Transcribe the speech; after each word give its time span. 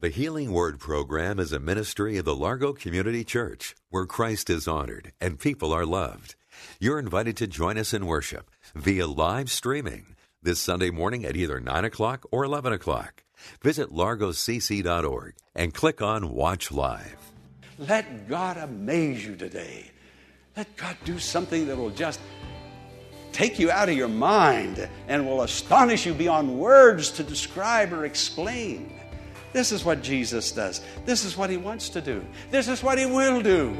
The 0.00 0.08
Healing 0.08 0.52
Word 0.52 0.80
program 0.80 1.38
is 1.38 1.52
a 1.52 1.60
ministry 1.60 2.16
of 2.16 2.24
the 2.24 2.34
Largo 2.34 2.72
Community 2.72 3.22
Church 3.22 3.74
where 3.90 4.06
Christ 4.06 4.48
is 4.48 4.66
honored 4.66 5.12
and 5.20 5.38
people 5.38 5.74
are 5.74 5.84
loved. 5.84 6.36
You're 6.78 6.98
invited 6.98 7.36
to 7.36 7.46
join 7.46 7.76
us 7.76 7.92
in 7.92 8.06
worship 8.06 8.50
via 8.74 9.06
live 9.06 9.50
streaming 9.50 10.16
this 10.42 10.58
Sunday 10.58 10.88
morning 10.88 11.26
at 11.26 11.36
either 11.36 11.60
9 11.60 11.84
o'clock 11.84 12.24
or 12.30 12.44
11 12.44 12.72
o'clock. 12.72 13.24
Visit 13.62 13.90
largocc.org 13.90 15.34
and 15.54 15.74
click 15.74 16.00
on 16.00 16.32
Watch 16.32 16.72
Live. 16.72 17.18
Let 17.76 18.26
God 18.26 18.56
amaze 18.56 19.26
you 19.26 19.36
today. 19.36 19.90
Let 20.56 20.74
God 20.78 20.96
do 21.04 21.18
something 21.18 21.66
that 21.66 21.76
will 21.76 21.90
just 21.90 22.20
take 23.32 23.58
you 23.58 23.70
out 23.70 23.90
of 23.90 23.98
your 23.98 24.08
mind 24.08 24.88
and 25.08 25.26
will 25.26 25.42
astonish 25.42 26.06
you 26.06 26.14
beyond 26.14 26.58
words 26.58 27.10
to 27.10 27.22
describe 27.22 27.92
or 27.92 28.06
explain. 28.06 28.99
This 29.52 29.72
is 29.72 29.84
what 29.84 30.02
Jesus 30.02 30.52
does. 30.52 30.80
This 31.04 31.24
is 31.24 31.36
what 31.36 31.50
he 31.50 31.56
wants 31.56 31.88
to 31.90 32.00
do. 32.00 32.24
This 32.50 32.68
is 32.68 32.82
what 32.82 32.98
he 32.98 33.06
will 33.06 33.40
do. 33.40 33.70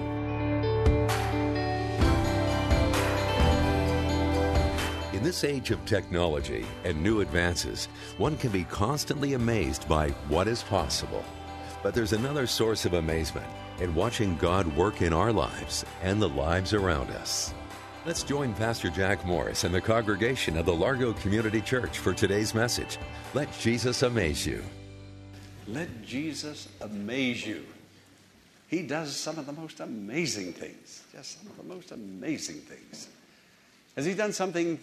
In 5.13 5.23
this 5.23 5.45
age 5.45 5.71
of 5.71 5.85
technology 5.85 6.65
and 6.85 7.01
new 7.03 7.21
advances, 7.21 7.87
one 8.17 8.37
can 8.39 8.51
be 8.51 8.65
constantly 8.65 9.35
amazed 9.35 9.87
by 9.87 10.09
what 10.29 10.49
is 10.49 10.63
possible. 10.63 11.25
But 11.83 11.95
there's 11.95 12.15
another 12.15 12.47
source 12.47 12.85
of 12.85 12.95
amazement 12.95 13.47
in 13.81 13.95
watching 13.95 14.37
God 14.37 14.67
work 14.77 15.03
in 15.03 15.13
our 15.13 15.33
lives 15.33 15.85
and 16.03 16.21
the 16.21 16.29
lives 16.29 16.73
around 16.73 17.11
us. 17.11 17.53
Let's 18.07 18.23
join 18.23 18.55
Pastor 18.55 18.89
Jack 18.89 19.27
Morris 19.27 19.65
and 19.65 19.75
the 19.75 19.81
congregation 19.81 20.57
of 20.57 20.65
the 20.65 20.75
Largo 20.75 21.13
Community 21.13 21.61
Church 21.61 21.99
for 21.99 22.15
today's 22.15 22.55
message. 22.55 22.99
Let 23.35 23.53
Jesus 23.59 24.03
amaze 24.03 24.47
you. 24.47 24.65
Let 25.67 26.03
Jesus 26.05 26.69
amaze 26.81 27.47
you. 27.47 27.65
He 28.69 28.83
does 28.83 29.15
some 29.15 29.39
of 29.39 29.47
the 29.47 29.53
most 29.53 29.81
amazing 29.81 30.53
things. 30.53 31.03
Just 31.13 31.39
some 31.39 31.51
of 31.51 31.57
the 31.57 31.65
most 31.65 31.91
amazing 31.91 32.57
things. 32.57 33.09
Has 33.97 34.07
He 34.07 34.15
done 34.15 34.33
something 34.33 34.79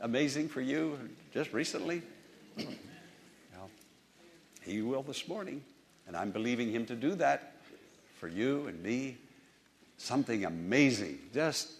amazing 0.00 0.48
for 0.48 0.60
you 0.60 0.98
just 1.32 1.52
recently? 1.52 2.02
well, 2.56 3.70
He 4.62 4.82
will 4.82 5.02
this 5.02 5.26
morning. 5.28 5.62
And 6.06 6.16
I'm 6.16 6.30
believing 6.30 6.70
Him 6.70 6.86
to 6.86 6.94
do 6.94 7.14
that 7.16 7.54
for 8.18 8.28
you 8.28 8.66
and 8.68 8.82
me. 8.82 9.16
Something 9.98 10.44
amazing. 10.44 11.18
Just 11.32 11.72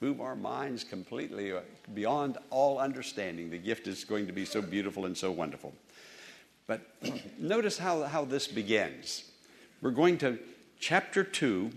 move 0.00 0.20
our 0.20 0.36
minds 0.36 0.84
completely 0.84 1.52
beyond 1.94 2.38
all 2.50 2.78
understanding. 2.78 3.50
The 3.50 3.58
gift 3.58 3.86
is 3.86 4.04
going 4.04 4.26
to 4.26 4.32
be 4.32 4.44
so 4.44 4.60
beautiful 4.60 5.06
and 5.06 5.16
so 5.16 5.30
wonderful. 5.30 5.72
But 6.66 6.82
notice 7.38 7.78
how, 7.78 8.02
how 8.04 8.24
this 8.24 8.48
begins. 8.48 9.24
We're 9.80 9.90
going 9.90 10.18
to 10.18 10.38
chapter 10.80 11.24
2, 11.24 11.70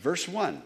verse 0.00 0.28
1. 0.28 0.62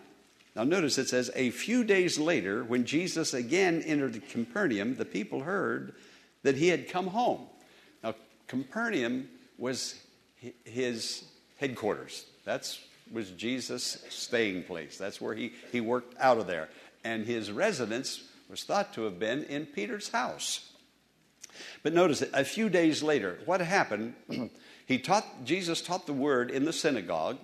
Now, 0.55 0.65
notice 0.65 0.97
it 0.97 1.09
says, 1.09 1.31
A 1.35 1.51
few 1.51 1.85
days 1.85 2.19
later, 2.19 2.65
when 2.65 2.87
Jesus 2.87 3.35
again 3.35 3.83
entered 3.83 4.21
Capernaum, 4.29 4.97
the 4.97 5.05
people 5.05 5.41
heard 5.41 5.95
that 6.43 6.57
he 6.57 6.69
had 6.69 6.89
come 6.89 7.09
home. 7.09 7.41
Now, 8.03 8.15
Capernaum 8.49 9.29
was 9.59 9.97
his 10.65 11.25
headquarters. 11.59 12.25
That's 12.45 12.81
was 13.13 13.31
Jesus' 13.31 14.05
staying 14.09 14.65
place. 14.65 14.99
That's 14.99 15.21
where 15.21 15.35
he, 15.35 15.53
he 15.71 15.81
worked 15.81 16.15
out 16.19 16.39
of 16.39 16.47
there. 16.47 16.69
And 17.05 17.25
his 17.25 17.53
residence 17.53 18.25
was 18.51 18.65
thought 18.65 18.93
to 18.95 19.03
have 19.03 19.19
been 19.19 19.45
in 19.45 19.67
Peter's 19.67 20.09
house. 20.09 20.73
But 21.83 21.93
notice, 21.93 22.23
it, 22.23 22.31
a 22.33 22.45
few 22.45 22.69
days 22.69 23.03
later, 23.03 23.39
what 23.45 23.61
happened? 23.61 24.15
he 24.87 24.99
taught, 24.99 25.45
Jesus 25.45 25.83
taught 25.83 26.07
the 26.07 26.13
word 26.13 26.51
in 26.51 26.65
the 26.65 26.73
synagogue. 26.73 27.39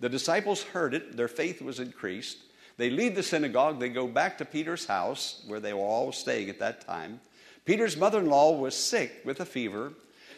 The 0.00 0.08
disciples 0.08 0.62
heard 0.62 0.94
it, 0.94 1.16
their 1.16 1.28
faith 1.28 1.60
was 1.60 1.80
increased. 1.80 2.38
They 2.76 2.90
leave 2.90 3.16
the 3.16 3.22
synagogue, 3.22 3.80
they 3.80 3.88
go 3.88 4.06
back 4.06 4.38
to 4.38 4.44
Peter's 4.44 4.86
house, 4.86 5.42
where 5.46 5.58
they 5.58 5.72
were 5.72 5.80
all 5.80 6.12
staying 6.12 6.48
at 6.48 6.60
that 6.60 6.86
time. 6.86 7.20
Peter's 7.64 7.96
mother 7.96 8.20
in 8.20 8.26
law 8.26 8.56
was 8.56 8.76
sick 8.76 9.20
with 9.24 9.40
a 9.40 9.44
fever. 9.44 9.92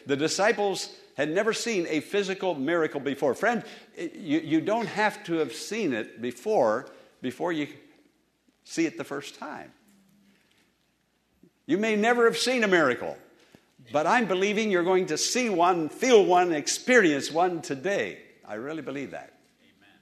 The 0.05 0.15
disciples 0.15 0.89
had 1.15 1.29
never 1.29 1.53
seen 1.53 1.85
a 1.87 1.99
physical 1.99 2.55
miracle 2.55 2.99
before. 2.99 3.35
Friend, 3.35 3.63
you, 3.97 4.39
you 4.39 4.61
don't 4.61 4.87
have 4.87 5.23
to 5.25 5.35
have 5.35 5.53
seen 5.53 5.93
it 5.93 6.21
before 6.21 6.89
before 7.21 7.53
you 7.53 7.67
see 8.63 8.85
it 8.85 8.97
the 8.97 9.03
first 9.03 9.35
time. 9.35 9.71
You 11.65 11.77
may 11.77 11.95
never 11.95 12.25
have 12.25 12.37
seen 12.37 12.63
a 12.63 12.67
miracle, 12.67 13.17
but 13.91 14.07
I'm 14.07 14.25
believing 14.25 14.71
you're 14.71 14.83
going 14.83 15.07
to 15.07 15.17
see 15.17 15.49
one, 15.49 15.89
feel 15.89 16.25
one, 16.25 16.53
experience 16.53 17.31
one 17.31 17.61
today. 17.61 18.19
I 18.47 18.55
really 18.55 18.81
believe 18.81 19.11
that. 19.11 19.33
Amen. 19.63 19.95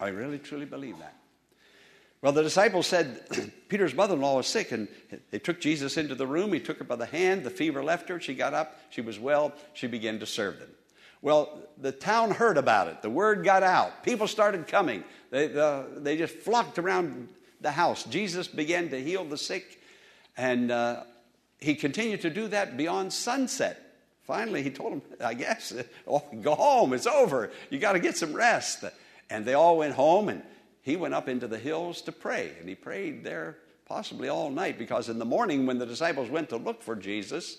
I 0.00 0.08
really, 0.08 0.38
truly 0.38 0.66
believe 0.66 0.98
that. 0.98 1.16
Well, 2.22 2.32
the 2.32 2.42
disciples 2.42 2.86
said 2.86 3.20
Peter's 3.68 3.94
mother 3.94 4.14
in 4.14 4.20
law 4.20 4.36
was 4.36 4.46
sick, 4.46 4.70
and 4.70 4.86
they 5.30 5.40
took 5.40 5.60
Jesus 5.60 5.96
into 5.96 6.14
the 6.14 6.26
room. 6.26 6.52
He 6.52 6.60
took 6.60 6.78
her 6.78 6.84
by 6.84 6.96
the 6.96 7.06
hand. 7.06 7.42
The 7.42 7.50
fever 7.50 7.82
left 7.82 8.08
her. 8.08 8.20
She 8.20 8.34
got 8.34 8.54
up. 8.54 8.80
She 8.90 9.00
was 9.00 9.18
well. 9.18 9.52
She 9.74 9.88
began 9.88 10.20
to 10.20 10.26
serve 10.26 10.60
them. 10.60 10.70
Well, 11.20 11.62
the 11.78 11.92
town 11.92 12.30
heard 12.30 12.58
about 12.58 12.88
it. 12.88 13.02
The 13.02 13.10
word 13.10 13.44
got 13.44 13.62
out. 13.62 14.04
People 14.04 14.26
started 14.28 14.66
coming. 14.68 15.04
They, 15.30 15.48
the, 15.48 15.86
they 15.96 16.16
just 16.16 16.34
flocked 16.34 16.78
around 16.78 17.28
the 17.60 17.70
house. 17.70 18.04
Jesus 18.04 18.48
began 18.48 18.88
to 18.90 19.00
heal 19.00 19.24
the 19.24 19.38
sick, 19.38 19.80
and 20.36 20.70
uh, 20.70 21.04
he 21.58 21.74
continued 21.74 22.22
to 22.22 22.30
do 22.30 22.48
that 22.48 22.76
beyond 22.76 23.12
sunset. 23.12 23.78
Finally, 24.22 24.62
he 24.62 24.70
told 24.70 24.92
them, 24.92 25.02
I 25.22 25.34
guess, 25.34 25.72
oh, 26.06 26.22
go 26.40 26.54
home. 26.54 26.92
It's 26.92 27.06
over. 27.06 27.50
You 27.70 27.78
got 27.78 27.92
to 27.92 27.98
get 27.98 28.16
some 28.16 28.32
rest. 28.32 28.84
And 29.30 29.44
they 29.44 29.54
all 29.54 29.78
went 29.78 29.94
home, 29.94 30.28
and 30.28 30.42
he 30.82 30.96
went 30.96 31.14
up 31.14 31.28
into 31.28 31.48
the 31.48 31.58
hills 31.58 32.02
to 32.02 32.12
pray. 32.12 32.52
And 32.60 32.68
he 32.68 32.74
prayed 32.74 33.24
there 33.24 33.58
possibly 33.86 34.28
all 34.28 34.50
night 34.50 34.78
because 34.78 35.08
in 35.08 35.18
the 35.18 35.24
morning, 35.24 35.66
when 35.66 35.78
the 35.78 35.86
disciples 35.86 36.30
went 36.30 36.48
to 36.50 36.56
look 36.56 36.82
for 36.82 36.94
Jesus, 36.96 37.58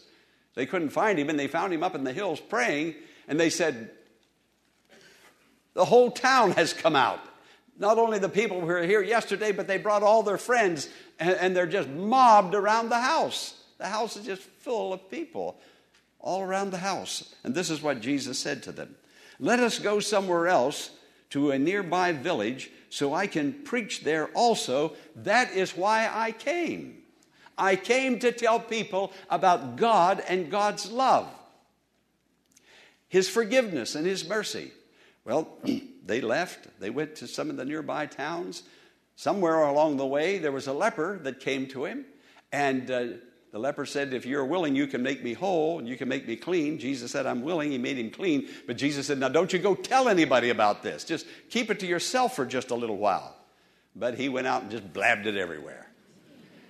they 0.56 0.66
couldn't 0.66 0.90
find 0.90 1.20
him, 1.20 1.30
and 1.30 1.40
they 1.40 1.48
found 1.48 1.74
him 1.74 1.84
up 1.84 1.96
in 1.96 2.04
the 2.04 2.14
hills 2.14 2.40
praying. 2.40 2.96
And 3.28 3.40
they 3.40 3.50
said, 3.50 3.92
The 5.74 5.86
whole 5.86 6.12
town 6.12 6.52
has 6.52 6.74
come 6.74 6.96
out. 6.96 7.20
Not 7.78 7.98
only 7.98 8.20
the 8.20 8.30
people 8.30 8.60
who 8.60 8.68
were 8.68 8.84
here 8.84 9.02
yesterday, 9.02 9.52
but 9.52 9.68
they 9.68 9.78
brought 9.78 10.04
all 10.04 10.24
their 10.24 10.38
friends, 10.38 10.90
and, 11.20 11.32
and 11.32 11.56
they're 11.56 11.66
just 11.66 11.90
mobbed 11.90 12.56
around 12.56 12.90
the 12.90 13.00
house. 13.00 13.60
The 13.80 13.88
house 13.88 14.16
is 14.16 14.26
just 14.26 14.42
full 14.42 14.94
of 14.94 15.10
people 15.10 15.60
all 16.20 16.42
around 16.42 16.72
the 16.72 16.78
house. 16.78 17.34
And 17.44 17.54
this 17.54 17.70
is 17.70 17.82
what 17.82 18.02
Jesus 18.02 18.40
said 18.40 18.64
to 18.64 18.72
them 18.72 18.96
Let 19.40 19.60
us 19.60 19.80
go 19.80 20.00
somewhere 20.00 20.48
else 20.48 20.92
to 21.32 21.52
a 21.52 21.60
nearby 21.60 22.12
village 22.12 22.72
so 22.90 23.14
I 23.14 23.28
can 23.28 23.54
preach 23.54 24.04
there 24.04 24.28
also. 24.30 24.94
That 25.16 25.52
is 25.54 25.76
why 25.76 26.10
I 26.12 26.32
came. 26.32 27.00
I 27.58 27.76
came 27.76 28.20
to 28.20 28.32
tell 28.32 28.60
people 28.60 29.12
about 29.30 29.76
God 29.76 30.24
and 30.28 30.50
God's 30.50 30.90
love, 30.92 31.28
His 33.10 33.30
forgiveness 33.30 33.96
and 33.96 34.06
His 34.08 34.28
mercy. 34.28 34.72
Well, 35.26 35.48
they 36.06 36.22
left. 36.22 36.68
They 36.80 36.90
went 36.90 37.16
to 37.18 37.28
some 37.28 37.50
of 37.50 37.58
the 37.58 37.66
nearby 37.66 38.06
towns. 38.06 38.64
Somewhere 39.16 39.62
along 39.62 39.98
the 39.98 40.06
way, 40.06 40.38
there 40.38 40.52
was 40.52 40.68
a 40.68 40.74
leper 40.74 41.20
that 41.20 41.40
came 41.40 41.68
to 41.68 41.86
him, 41.86 42.06
and 42.52 42.90
uh, 42.90 43.06
the 43.52 43.60
leper 43.60 43.86
said, 43.86 44.14
If 44.14 44.26
you're 44.26 44.46
willing, 44.46 44.76
you 44.76 44.88
can 44.88 45.04
make 45.04 45.24
me 45.24 45.34
whole 45.34 45.78
and 45.78 45.88
you 45.88 45.96
can 45.96 46.10
make 46.10 46.28
me 46.28 46.36
clean. 46.36 46.80
Jesus 46.80 47.12
said, 47.12 47.28
I'm 47.28 47.44
willing. 47.44 47.72
He 47.72 47.78
made 47.78 48.00
him 48.00 48.10
clean. 48.10 48.50
But 48.66 48.78
Jesus 48.78 49.06
said, 49.06 49.20
Now 49.20 49.30
don't 49.30 49.54
you 49.54 49.60
go 49.60 49.76
tell 49.76 50.10
anybody 50.10 50.50
about 50.50 50.82
this. 50.82 51.04
Just 51.04 51.28
keep 51.52 51.70
it 51.70 51.80
to 51.82 51.86
yourself 51.86 52.36
for 52.36 52.46
just 52.46 52.72
a 52.72 52.76
little 52.76 52.98
while. 52.98 53.36
But 53.96 54.16
he 54.16 54.28
went 54.28 54.48
out 54.48 54.64
and 54.64 54.72
just 54.72 54.92
blabbed 54.92 55.28
it 55.28 55.38
everywhere. 55.38 55.88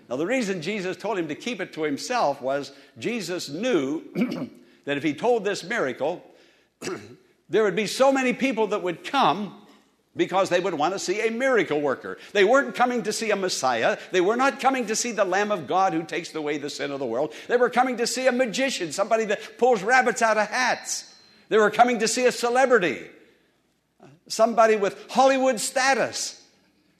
Now, 0.09 0.17
the 0.17 0.25
reason 0.25 0.61
Jesus 0.61 0.97
told 0.97 1.17
him 1.17 1.29
to 1.29 1.35
keep 1.35 1.61
it 1.61 1.71
to 1.73 1.83
himself 1.83 2.41
was 2.41 2.73
Jesus 2.99 3.47
knew 3.47 4.03
that 4.85 4.97
if 4.97 5.03
he 5.03 5.13
told 5.13 5.45
this 5.45 5.63
miracle, 5.63 6.21
there 7.53 7.63
would 7.63 7.75
be 7.75 7.85
so 7.85 8.11
many 8.11 8.33
people 8.33 8.65
that 8.67 8.81
would 8.81 9.03
come 9.03 9.53
because 10.15 10.49
they 10.49 10.59
would 10.59 10.73
want 10.73 10.95
to 10.95 10.99
see 10.99 11.27
a 11.27 11.29
miracle 11.29 11.79
worker. 11.79 12.17
They 12.31 12.43
weren't 12.43 12.73
coming 12.73 13.03
to 13.03 13.13
see 13.13 13.29
a 13.29 13.35
Messiah. 13.35 13.99
They 14.11 14.21
were 14.21 14.35
not 14.35 14.59
coming 14.59 14.87
to 14.87 14.95
see 14.95 15.11
the 15.11 15.23
Lamb 15.23 15.51
of 15.51 15.67
God 15.67 15.93
who 15.93 16.01
takes 16.01 16.33
away 16.33 16.57
the 16.57 16.71
sin 16.71 16.89
of 16.89 16.97
the 16.97 17.05
world. 17.05 17.31
They 17.47 17.57
were 17.57 17.69
coming 17.69 17.97
to 17.97 18.07
see 18.07 18.25
a 18.25 18.31
magician, 18.31 18.91
somebody 18.91 19.25
that 19.25 19.59
pulls 19.59 19.83
rabbits 19.83 20.23
out 20.23 20.35
of 20.35 20.47
hats. 20.47 21.13
They 21.49 21.59
were 21.59 21.69
coming 21.69 21.99
to 21.99 22.07
see 22.07 22.25
a 22.25 22.31
celebrity, 22.31 23.05
somebody 24.27 24.75
with 24.75 25.11
Hollywood 25.11 25.59
status. 25.59 26.41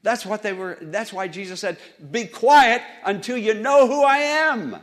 That's 0.04 0.24
what 0.24 0.44
they 0.44 0.54
were, 0.54 0.78
that's 0.80 1.12
why 1.12 1.30
Jesus 1.30 1.62
said, 1.62 1.80
Be 2.12 2.26
quiet 2.26 2.84
until 3.04 3.40
you 3.40 3.56
know 3.56 3.88
who 3.88 4.04
I 4.04 4.18
am. 4.18 4.76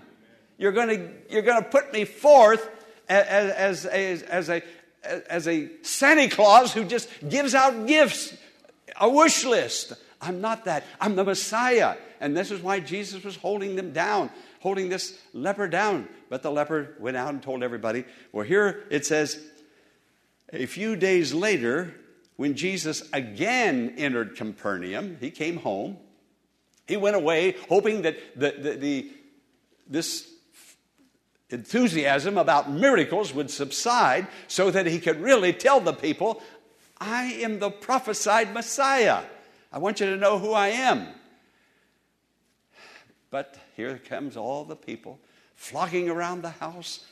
You're 0.58 0.72
going 0.72 0.88
to, 0.88 1.11
you're 1.32 1.43
going 1.43 1.62
to 1.62 1.69
put 1.69 1.93
me 1.93 2.06
forth 2.06 2.69
as, 3.08 3.52
as, 3.52 3.87
as, 3.87 4.22
as 4.22 4.50
a, 4.50 4.62
as 5.02 5.49
a 5.49 5.70
Santa 5.82 6.29
Claus 6.29 6.73
who 6.73 6.85
just 6.85 7.08
gives 7.29 7.55
out 7.55 7.87
gifts, 7.87 8.35
a 9.00 9.08
wish 9.08 9.44
list. 9.44 9.94
I'm 10.20 10.41
not 10.41 10.67
that. 10.67 10.85
I'm 11.00 11.17
the 11.17 11.25
Messiah. 11.25 11.97
And 12.20 12.37
this 12.37 12.50
is 12.50 12.61
why 12.61 12.81
Jesus 12.81 13.25
was 13.25 13.37
holding 13.37 13.76
them 13.76 13.93
down. 13.93 14.31
holding 14.61 14.88
this 14.88 15.19
leper 15.32 15.67
down. 15.69 16.08
But 16.29 16.43
the 16.43 16.50
leper 16.50 16.94
went 17.00 17.17
out 17.17 17.31
and 17.31 17.43
told 17.43 17.62
everybody. 17.62 18.05
Well, 18.32 18.47
here 18.47 18.85
it 18.91 19.05
says, 19.05 19.43
a 20.52 20.67
few 20.67 20.97
days 20.97 21.35
later, 21.35 21.94
when 22.37 22.55
Jesus 22.55 23.08
again 23.12 23.94
entered 23.96 24.37
Capernaum, 24.37 25.17
he 25.20 25.31
came 25.31 25.56
home. 25.56 25.99
He 26.87 26.96
went 26.96 27.17
away 27.17 27.56
hoping 27.69 28.03
that 28.03 28.17
the, 28.37 28.55
the, 28.58 28.76
the 28.76 29.12
this 29.87 30.30
enthusiasm 31.52 32.38
about 32.38 32.70
miracles 32.70 33.35
would 33.35 33.50
subside 33.50 34.26
so 34.49 34.70
that 34.70 34.87
he 34.87 34.99
could 34.99 35.20
really 35.20 35.52
tell 35.52 35.81
the 35.81 35.93
people, 35.93 36.43
I 36.99 37.25
am 37.25 37.58
the 37.58 37.70
prophesied 37.70 38.52
Messiah. 38.52 39.23
I 39.73 39.79
want 39.79 40.00
you 40.00 40.06
to 40.06 40.17
know 40.17 40.38
who 40.38 40.52
I 40.52 40.69
am. 40.69 41.08
But 43.31 43.56
here 43.76 44.00
comes 44.08 44.37
all 44.37 44.64
the 44.64 44.76
people 44.76 45.20
flocking 45.55 46.08
around 46.08 46.43
the 46.43 46.50
house. 46.50 47.05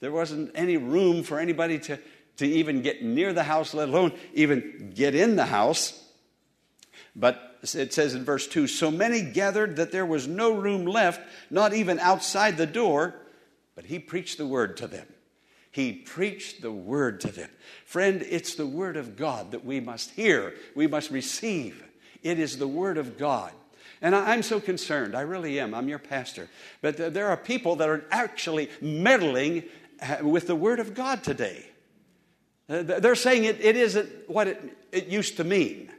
There 0.00 0.10
wasn't 0.10 0.50
any 0.54 0.76
room 0.76 1.22
for 1.22 1.38
anybody 1.38 1.78
to, 1.80 1.98
to 2.38 2.46
even 2.46 2.82
get 2.82 3.02
near 3.02 3.32
the 3.32 3.44
house, 3.44 3.74
let 3.74 3.88
alone 3.88 4.12
even 4.34 4.92
get 4.94 5.14
in 5.14 5.36
the 5.36 5.46
house. 5.46 6.02
But 7.14 7.58
it 7.62 7.92
says 7.92 8.14
in 8.14 8.24
verse 8.24 8.46
2 8.46 8.66
so 8.66 8.90
many 8.90 9.22
gathered 9.22 9.76
that 9.76 9.92
there 9.92 10.06
was 10.06 10.26
no 10.26 10.54
room 10.54 10.86
left, 10.86 11.20
not 11.50 11.74
even 11.74 11.98
outside 11.98 12.56
the 12.56 12.66
door. 12.66 13.14
But 13.80 13.88
he 13.88 13.98
preached 13.98 14.36
the 14.36 14.44
word 14.44 14.76
to 14.76 14.86
them. 14.86 15.06
He 15.70 15.94
preached 15.94 16.60
the 16.60 16.70
word 16.70 17.18
to 17.20 17.28
them. 17.28 17.48
Friend, 17.86 18.22
it's 18.28 18.54
the 18.54 18.66
word 18.66 18.98
of 18.98 19.16
God 19.16 19.52
that 19.52 19.64
we 19.64 19.80
must 19.80 20.10
hear, 20.10 20.54
we 20.74 20.86
must 20.86 21.10
receive. 21.10 21.82
It 22.22 22.38
is 22.38 22.58
the 22.58 22.68
word 22.68 22.98
of 22.98 23.16
God. 23.16 23.52
And 24.02 24.14
I'm 24.14 24.42
so 24.42 24.60
concerned. 24.60 25.16
I 25.16 25.22
really 25.22 25.58
am. 25.58 25.74
I'm 25.74 25.88
your 25.88 25.98
pastor. 25.98 26.50
But 26.82 27.14
there 27.14 27.28
are 27.28 27.38
people 27.38 27.76
that 27.76 27.88
are 27.88 28.04
actually 28.10 28.68
meddling 28.82 29.64
uh, 30.02 30.18
with 30.20 30.46
the 30.46 30.56
word 30.56 30.78
of 30.78 30.92
God 30.92 31.24
today. 31.24 31.64
Uh, 32.68 32.82
they're 32.82 33.14
saying 33.14 33.44
it, 33.44 33.64
it 33.64 33.76
isn't 33.76 34.28
what 34.28 34.46
it, 34.46 34.76
it 34.92 35.06
used 35.06 35.38
to 35.38 35.44
mean. 35.44 35.90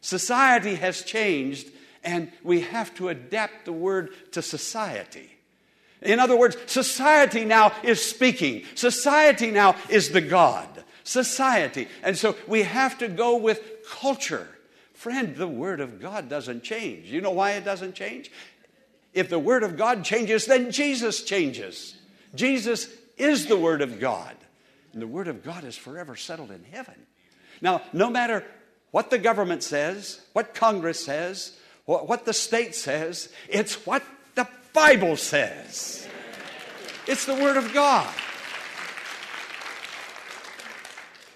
Society 0.00 0.76
has 0.76 1.02
changed, 1.02 1.68
and 2.04 2.30
we 2.44 2.60
have 2.60 2.94
to 2.94 3.08
adapt 3.08 3.64
the 3.64 3.72
word 3.72 4.10
to 4.30 4.40
society. 4.40 5.33
In 6.04 6.20
other 6.20 6.36
words, 6.36 6.56
society 6.66 7.44
now 7.44 7.72
is 7.82 8.04
speaking. 8.04 8.64
Society 8.74 9.50
now 9.50 9.74
is 9.88 10.10
the 10.10 10.20
God. 10.20 10.68
Society. 11.02 11.88
And 12.02 12.16
so 12.16 12.36
we 12.46 12.62
have 12.62 12.98
to 12.98 13.08
go 13.08 13.36
with 13.36 13.60
culture. 13.88 14.48
Friend, 14.92 15.34
the 15.34 15.48
Word 15.48 15.80
of 15.80 16.00
God 16.00 16.28
doesn't 16.28 16.62
change. 16.62 17.10
You 17.10 17.20
know 17.20 17.30
why 17.30 17.52
it 17.52 17.64
doesn't 17.64 17.94
change? 17.94 18.30
If 19.12 19.28
the 19.28 19.38
Word 19.38 19.62
of 19.62 19.76
God 19.76 20.04
changes, 20.04 20.46
then 20.46 20.70
Jesus 20.70 21.22
changes. 21.22 21.96
Jesus 22.34 22.88
is 23.16 23.46
the 23.46 23.56
Word 23.56 23.80
of 23.80 24.00
God. 24.00 24.34
And 24.92 25.00
the 25.00 25.06
Word 25.06 25.28
of 25.28 25.42
God 25.42 25.64
is 25.64 25.76
forever 25.76 26.16
settled 26.16 26.50
in 26.50 26.64
heaven. 26.70 26.94
Now, 27.60 27.82
no 27.92 28.10
matter 28.10 28.44
what 28.90 29.10
the 29.10 29.18
government 29.18 29.62
says, 29.62 30.20
what 30.32 30.54
Congress 30.54 31.04
says, 31.04 31.56
what 31.86 32.24
the 32.24 32.32
state 32.32 32.74
says, 32.74 33.28
it's 33.48 33.86
what 33.86 34.02
Bible 34.74 35.16
says. 35.16 36.06
It's 37.06 37.24
the 37.24 37.34
Word 37.34 37.56
of 37.56 37.72
God. 37.72 38.12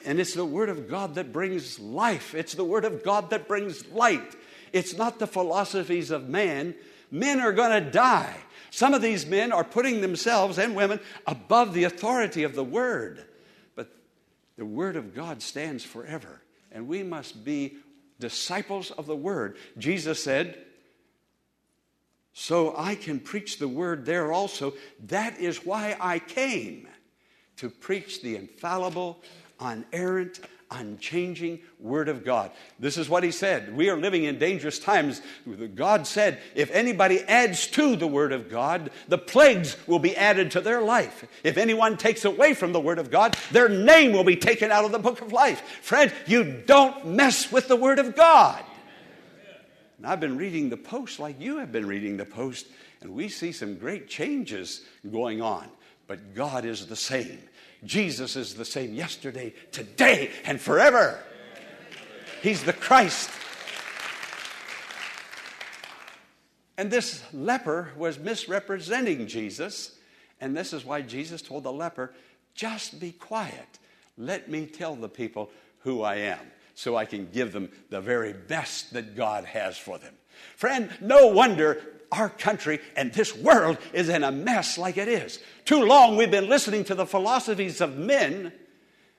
And 0.05 0.19
it's 0.19 0.35
the 0.35 0.45
Word 0.45 0.69
of 0.69 0.89
God 0.89 1.15
that 1.15 1.33
brings 1.33 1.79
life. 1.79 2.35
It's 2.35 2.55
the 2.55 2.65
Word 2.65 2.85
of 2.85 3.05
God 3.05 3.31
that 3.31 3.47
brings 3.47 3.87
light. 3.89 4.35
It's 4.73 4.97
not 4.97 5.19
the 5.19 5.27
philosophies 5.27 6.11
of 6.11 6.29
man. 6.29 6.75
Men 7.11 7.41
are 7.41 7.53
going 7.53 7.85
to 7.85 7.91
die. 7.91 8.37
Some 8.71 8.93
of 8.93 9.03
these 9.03 9.25
men 9.25 9.53
are 9.53 9.65
putting 9.65 10.01
themselves 10.01 10.59
and 10.59 10.75
women 10.75 10.99
above 11.27 11.75
the 11.75 11.85
authority 11.85 12.43
of 12.43 12.55
the 12.55 12.65
Word. 12.65 13.25
But 13.77 13.89
the 14.57 14.67
Word 14.67 14.97
of 14.97 15.15
God 15.15 15.43
stands 15.43 15.85
forever. 15.85 16.43
And 16.73 16.89
we 16.89 17.05
must 17.05 17.45
be 17.45 17.77
disciples 18.19 18.91
of 18.91 19.07
the 19.07 19.17
Word. 19.17 19.57
Jesus 19.79 20.23
said, 20.23 20.59
so 22.39 22.73
I 22.79 22.95
can 22.95 23.19
preach 23.19 23.59
the 23.59 23.67
word 23.67 24.07
there 24.07 24.33
also. 24.33 24.75
That 25.09 25.41
is 25.41 25.67
why 25.67 25.97
I 26.01 26.21
came 26.21 26.87
to 27.57 27.69
preach 27.69 28.23
the 28.23 28.37
infallible, 28.37 29.21
unerrant, 29.59 30.39
unchanging 30.71 31.59
Word 31.81 32.09
of 32.09 32.25
God. 32.25 32.53
This 32.79 32.97
is 32.97 33.09
what 33.09 33.25
He 33.25 33.33
said. 33.33 33.77
We 33.77 33.91
are 33.91 33.97
living 33.97 34.23
in 34.23 34.39
dangerous 34.39 34.79
times. 34.79 35.21
God 35.75 36.07
said, 36.07 36.41
if 36.55 36.71
anybody 36.71 37.23
adds 37.23 37.67
to 37.69 37.97
the 37.97 38.07
Word 38.07 38.33
of 38.33 38.49
God, 38.49 38.91
the 39.09 39.19
plagues 39.19 39.77
will 39.89 39.99
be 39.99 40.17
added 40.17 40.53
to 40.53 40.61
their 40.61 40.81
life. 40.81 41.25
If 41.43 41.57
anyone 41.57 41.97
takes 41.97 42.25
away 42.25 42.55
from 42.55 42.73
the 42.73 42.81
Word 42.81 43.01
of 43.01 43.11
God, 43.11 43.37
their 43.51 43.69
name 43.69 44.13
will 44.13 44.23
be 44.23 44.37
taken 44.37 44.71
out 44.71 44.85
of 44.85 44.93
the 44.93 45.01
book 45.01 45.21
of 45.21 45.33
life. 45.33 45.61
Friend, 45.83 46.13
you 46.29 46.63
don't 46.67 47.05
mess 47.05 47.51
with 47.51 47.67
the 47.67 47.75
Word 47.75 47.99
of 47.99 48.15
God. 48.15 48.63
And 49.99 50.07
I've 50.07 50.21
been 50.21 50.39
reading 50.39 50.71
the 50.71 50.77
Post 50.77 51.19
like 51.19 51.41
you 51.41 51.59
have 51.59 51.73
been 51.73 51.87
reading 51.87 52.17
the 52.17 52.25
Post, 52.25 52.69
and 53.01 53.15
we 53.15 53.29
see 53.29 53.53
some 53.53 53.75
great 53.75 54.09
changes 54.09 54.83
going 55.11 55.43
on. 55.43 55.69
But 56.07 56.35
God 56.35 56.65
is 56.65 56.87
the 56.87 56.97
same. 56.97 57.39
Jesus 57.85 58.37
is 58.37 58.55
the 58.55 58.65
same 58.65 58.95
yesterday, 58.95 59.53
today, 59.73 60.31
and 60.45 60.61
forever. 60.61 61.23
He's 62.43 62.63
the 62.63 62.73
Christ. 62.73 63.29
And 66.77 66.91
this 66.93 67.23
leper 67.35 67.91
was 67.97 68.21
misrepresenting 68.21 69.27
Jesus. 69.27 69.97
And 70.41 70.57
this 70.57 70.73
is 70.73 70.85
why 70.85 71.03
Jesus 71.03 71.43
told 71.43 71.65
the 71.65 71.73
leper, 71.73 72.15
just 72.55 73.01
be 73.01 73.11
quiet. 73.11 73.81
Let 74.17 74.49
me 74.49 74.67
tell 74.67 74.95
the 74.95 75.09
people 75.09 75.51
who 75.81 76.03
I 76.03 76.17
am 76.17 76.39
so 76.79 76.95
I 76.95 77.07
can 77.07 77.29
give 77.33 77.53
them 77.53 77.71
the 77.91 78.01
very 78.01 78.33
best 78.33 78.93
that 78.93 79.17
God 79.17 79.45
has 79.47 79.77
for 79.77 79.99
them. 79.99 80.15
Friend, 80.55 80.89
no 81.01 81.27
wonder 81.27 81.83
our 82.13 82.29
country 82.29 82.79
and 82.95 83.13
this 83.13 83.35
world 83.35 83.79
is 83.93 84.09
in 84.09 84.23
a 84.23 84.31
mess 84.31 84.79
like 84.79 84.97
it 84.97 85.09
is. 85.09 85.41
Too 85.65 85.85
long 85.85 86.17
we've 86.17 86.31
been 86.31 86.49
listening 86.49 86.85
to 86.85 86.95
the 86.95 87.05
philosophies 87.05 87.81
of 87.81 87.99
men 87.99 88.53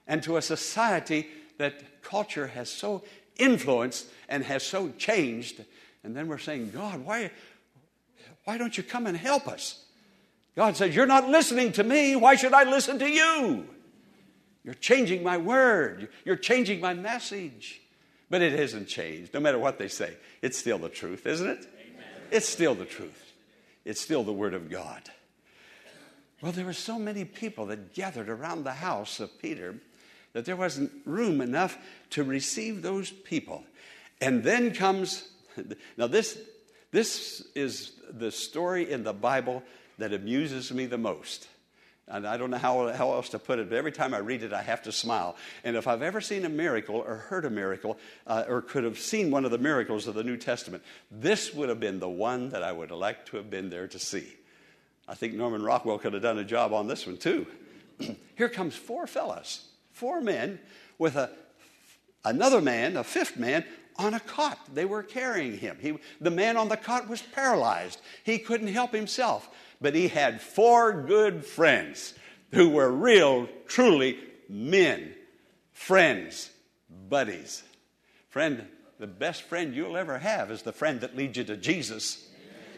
and 0.08 0.24
to 0.24 0.38
a 0.38 0.42
society 0.42 1.28
that 1.58 2.02
culture 2.02 2.48
has 2.48 2.70
so 2.70 3.04
influenced 3.36 4.08
and 4.30 4.46
has 4.46 4.64
so 4.64 4.92
changed. 4.98 5.62
And 6.06 6.16
then 6.16 6.30
we're 6.30 6.38
saying, 6.38 6.72
God, 6.72 7.04
why, 7.04 7.30
why 8.46 8.58
don't 8.58 8.78
you 8.78 8.84
come 8.84 9.06
and 9.06 9.18
help 9.18 9.50
us? 9.50 9.84
God 10.56 10.78
says, 10.78 10.96
You're 10.96 11.06
not 11.06 11.28
listening 11.28 11.74
to 11.74 11.84
me. 11.84 12.16
Why 12.16 12.36
should 12.36 12.54
I 12.54 12.64
listen 12.64 13.00
to 13.00 13.10
you? 13.10 13.68
You're 14.70 14.76
changing 14.76 15.24
my 15.24 15.38
word. 15.38 16.10
You're 16.26 16.36
changing 16.36 16.80
my 16.80 16.94
message. 16.94 17.82
But 18.30 18.44
it 18.44 18.54
hasn't 18.54 18.88
changed, 18.88 19.34
no 19.34 19.40
matter 19.40 19.58
what 19.58 19.80
they 19.80 19.88
say. 19.88 20.16
It's 20.44 20.60
still 20.60 20.78
the 20.78 20.90
truth, 20.90 21.26
isn't 21.26 21.50
it? 21.50 21.68
Amen. 21.74 22.06
It's 22.30 22.48
still 22.48 22.76
the 22.76 22.86
truth. 22.86 23.34
It's 23.84 24.00
still 24.00 24.24
the 24.24 24.32
word 24.32 24.54
of 24.54 24.70
God. 24.70 25.02
Well, 26.40 26.52
there 26.52 26.68
were 26.68 26.74
so 26.74 27.00
many 27.00 27.26
people 27.26 27.66
that 27.66 27.96
gathered 27.96 28.30
around 28.30 28.64
the 28.64 28.74
house 28.74 29.20
of 29.20 29.40
Peter 29.42 29.74
that 30.34 30.46
there 30.46 30.56
wasn't 30.56 30.92
room 31.04 31.42
enough 31.42 31.76
to 32.12 32.24
receive 32.24 32.84
those 32.84 33.10
people. 33.10 33.64
And 34.22 34.44
then 34.44 34.72
comes, 34.72 35.32
now, 35.98 36.06
this, 36.06 36.38
this 36.92 37.42
is 37.56 37.94
the 38.08 38.30
story 38.30 38.92
in 38.92 39.04
the 39.04 39.14
Bible 39.14 39.64
that 39.98 40.14
amuses 40.14 40.72
me 40.72 40.86
the 40.86 41.00
most. 41.00 41.48
And 42.10 42.26
I 42.26 42.38
don't 42.38 42.50
know 42.50 42.58
how, 42.58 42.92
how 42.92 43.14
else 43.14 43.30
to 43.30 43.40
put 43.40 43.60
it, 43.60 43.70
but 43.70 43.78
every 43.78 43.92
time 43.92 44.16
I 44.16 44.18
read 44.18 44.42
it, 44.42 44.52
I 44.52 44.64
have 44.64 44.82
to 44.84 44.92
smile. 44.92 45.36
And 45.64 45.76
if 45.76 45.88
I've 45.88 46.02
ever 46.02 46.22
seen 46.22 46.44
a 46.44 46.50
miracle 46.50 46.96
or 46.96 47.16
heard 47.16 47.46
a 47.46 47.52
miracle 47.52 48.00
uh, 48.26 48.46
or 48.48 48.62
could 48.62 48.84
have 48.84 48.98
seen 48.98 49.30
one 49.30 49.46
of 49.46 49.52
the 49.52 49.60
miracles 49.60 50.08
of 50.08 50.16
the 50.16 50.24
New 50.24 50.38
Testament, 50.38 50.84
this 51.12 51.54
would 51.54 51.70
have 51.70 51.80
been 51.80 52.00
the 52.00 52.10
one 52.10 52.50
that 52.50 52.64
I 52.64 52.72
would 52.72 52.90
have 52.90 52.98
liked 52.98 53.28
to 53.30 53.38
have 53.38 53.52
been 53.52 53.70
there 53.70 53.88
to 53.88 54.00
see. 54.00 54.28
I 55.08 55.14
think 55.14 55.36
Norman 55.36 55.62
Rockwell 55.62 56.00
could 56.00 56.14
have 56.14 56.22
done 56.22 56.40
a 56.40 56.44
job 56.44 56.74
on 56.74 56.88
this 56.88 57.06
one 57.06 57.18
too. 57.18 57.46
Here 58.36 58.50
comes 58.50 58.76
four 58.76 59.06
fellas, 59.06 59.68
four 59.92 60.20
men 60.20 60.60
with 60.98 61.16
a, 61.16 61.30
another 62.26 62.60
man, 62.60 62.98
a 62.98 63.04
fifth 63.04 63.38
man, 63.38 63.66
on 64.00 64.16
a 64.16 64.20
cot. 64.20 64.58
They 64.74 64.86
were 64.86 65.04
carrying 65.04 65.58
him. 65.58 65.78
He, 65.80 66.00
the 66.20 66.32
man 66.32 66.58
on 66.58 66.70
the 66.70 66.78
cot 66.78 67.08
was 67.08 67.22
paralyzed. 67.22 68.02
He 68.24 68.40
couldn't 68.40 68.68
help 68.68 68.94
himself 68.94 69.50
but 69.82 69.96
he 69.96 70.08
had 70.08 70.42
four 70.42 71.04
good 71.04 71.46
friends 71.46 72.14
who 72.52 72.70
were 72.70 72.92
real, 72.92 73.48
truly 73.68 74.18
men, 74.48 75.14
friends, 75.72 76.50
buddies. 77.10 77.64
Friend, 78.30 78.66
the 79.00 79.08
best 79.08 79.44
friend 79.44 79.74
you'll 79.74 79.98
ever 79.98 80.20
have 80.20 80.52
is 80.52 80.64
the 80.64 80.74
friend 80.74 81.02
that 81.02 81.16
leads 81.16 81.38
you 81.38 81.44
to 81.46 81.58
Jesus. 81.58 82.28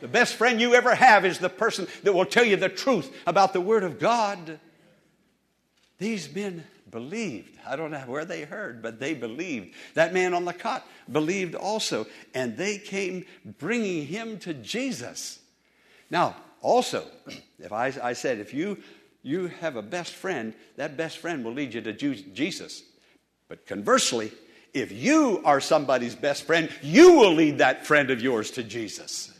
The 0.01 0.07
best 0.07 0.35
friend 0.35 0.59
you 0.59 0.73
ever 0.75 0.93
have 0.93 1.25
is 1.25 1.39
the 1.39 1.49
person 1.49 1.87
that 2.03 2.13
will 2.13 2.25
tell 2.25 2.43
you 2.43 2.55
the 2.55 2.69
truth 2.69 3.11
about 3.25 3.53
the 3.53 3.61
Word 3.61 3.83
of 3.83 3.99
God. 3.99 4.59
These 5.97 6.33
men 6.33 6.63
believed. 6.91 7.57
I 7.65 7.75
don't 7.75 7.91
know 7.91 7.99
where 7.99 8.25
they 8.25 8.43
heard, 8.43 8.81
but 8.81 8.99
they 8.99 9.13
believed. 9.13 9.73
That 9.93 10.13
man 10.13 10.33
on 10.33 10.45
the 10.45 10.53
cot 10.53 10.85
believed 11.11 11.55
also, 11.55 12.05
and 12.33 12.57
they 12.57 12.77
came 12.77 13.25
bringing 13.59 14.05
him 14.05 14.37
to 14.39 14.53
Jesus. 14.53 15.39
Now, 16.09 16.35
also, 16.61 17.05
if 17.59 17.71
I, 17.71 17.93
I 18.03 18.13
said, 18.13 18.39
if 18.39 18.53
you, 18.53 18.77
you 19.23 19.47
have 19.47 19.75
a 19.75 19.81
best 19.81 20.13
friend, 20.13 20.53
that 20.75 20.97
best 20.97 21.17
friend 21.17 21.43
will 21.43 21.53
lead 21.53 21.73
you 21.73 21.81
to 21.81 21.93
Jesus. 21.93 22.83
But 23.47 23.65
conversely, 23.65 24.31
if 24.73 24.91
you 24.91 25.41
are 25.43 25.59
somebody's 25.59 26.15
best 26.15 26.43
friend, 26.43 26.69
you 26.81 27.13
will 27.13 27.33
lead 27.33 27.57
that 27.57 27.85
friend 27.85 28.09
of 28.09 28.21
yours 28.21 28.51
to 28.51 28.63
Jesus. 28.63 29.33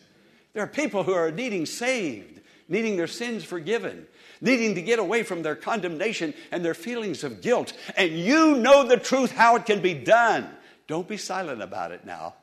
There 0.53 0.63
are 0.63 0.67
people 0.67 1.03
who 1.03 1.13
are 1.13 1.31
needing 1.31 1.65
saved, 1.65 2.40
needing 2.71 2.95
their 2.95 3.05
sins 3.05 3.43
forgiven, 3.43 4.07
needing 4.39 4.73
to 4.75 4.81
get 4.81 4.97
away 4.97 5.23
from 5.23 5.43
their 5.43 5.55
condemnation 5.55 6.33
and 6.51 6.63
their 6.63 6.73
feelings 6.73 7.23
of 7.23 7.41
guilt. 7.41 7.73
And 7.97 8.17
you 8.17 8.55
know 8.55 8.87
the 8.87 8.97
truth, 8.97 9.31
how 9.31 9.57
it 9.57 9.65
can 9.65 9.81
be 9.81 9.93
done. 9.93 10.49
Don't 10.87 11.07
be 11.07 11.17
silent 11.17 11.61
about 11.61 11.91
it 11.91 12.05
now. 12.05 12.35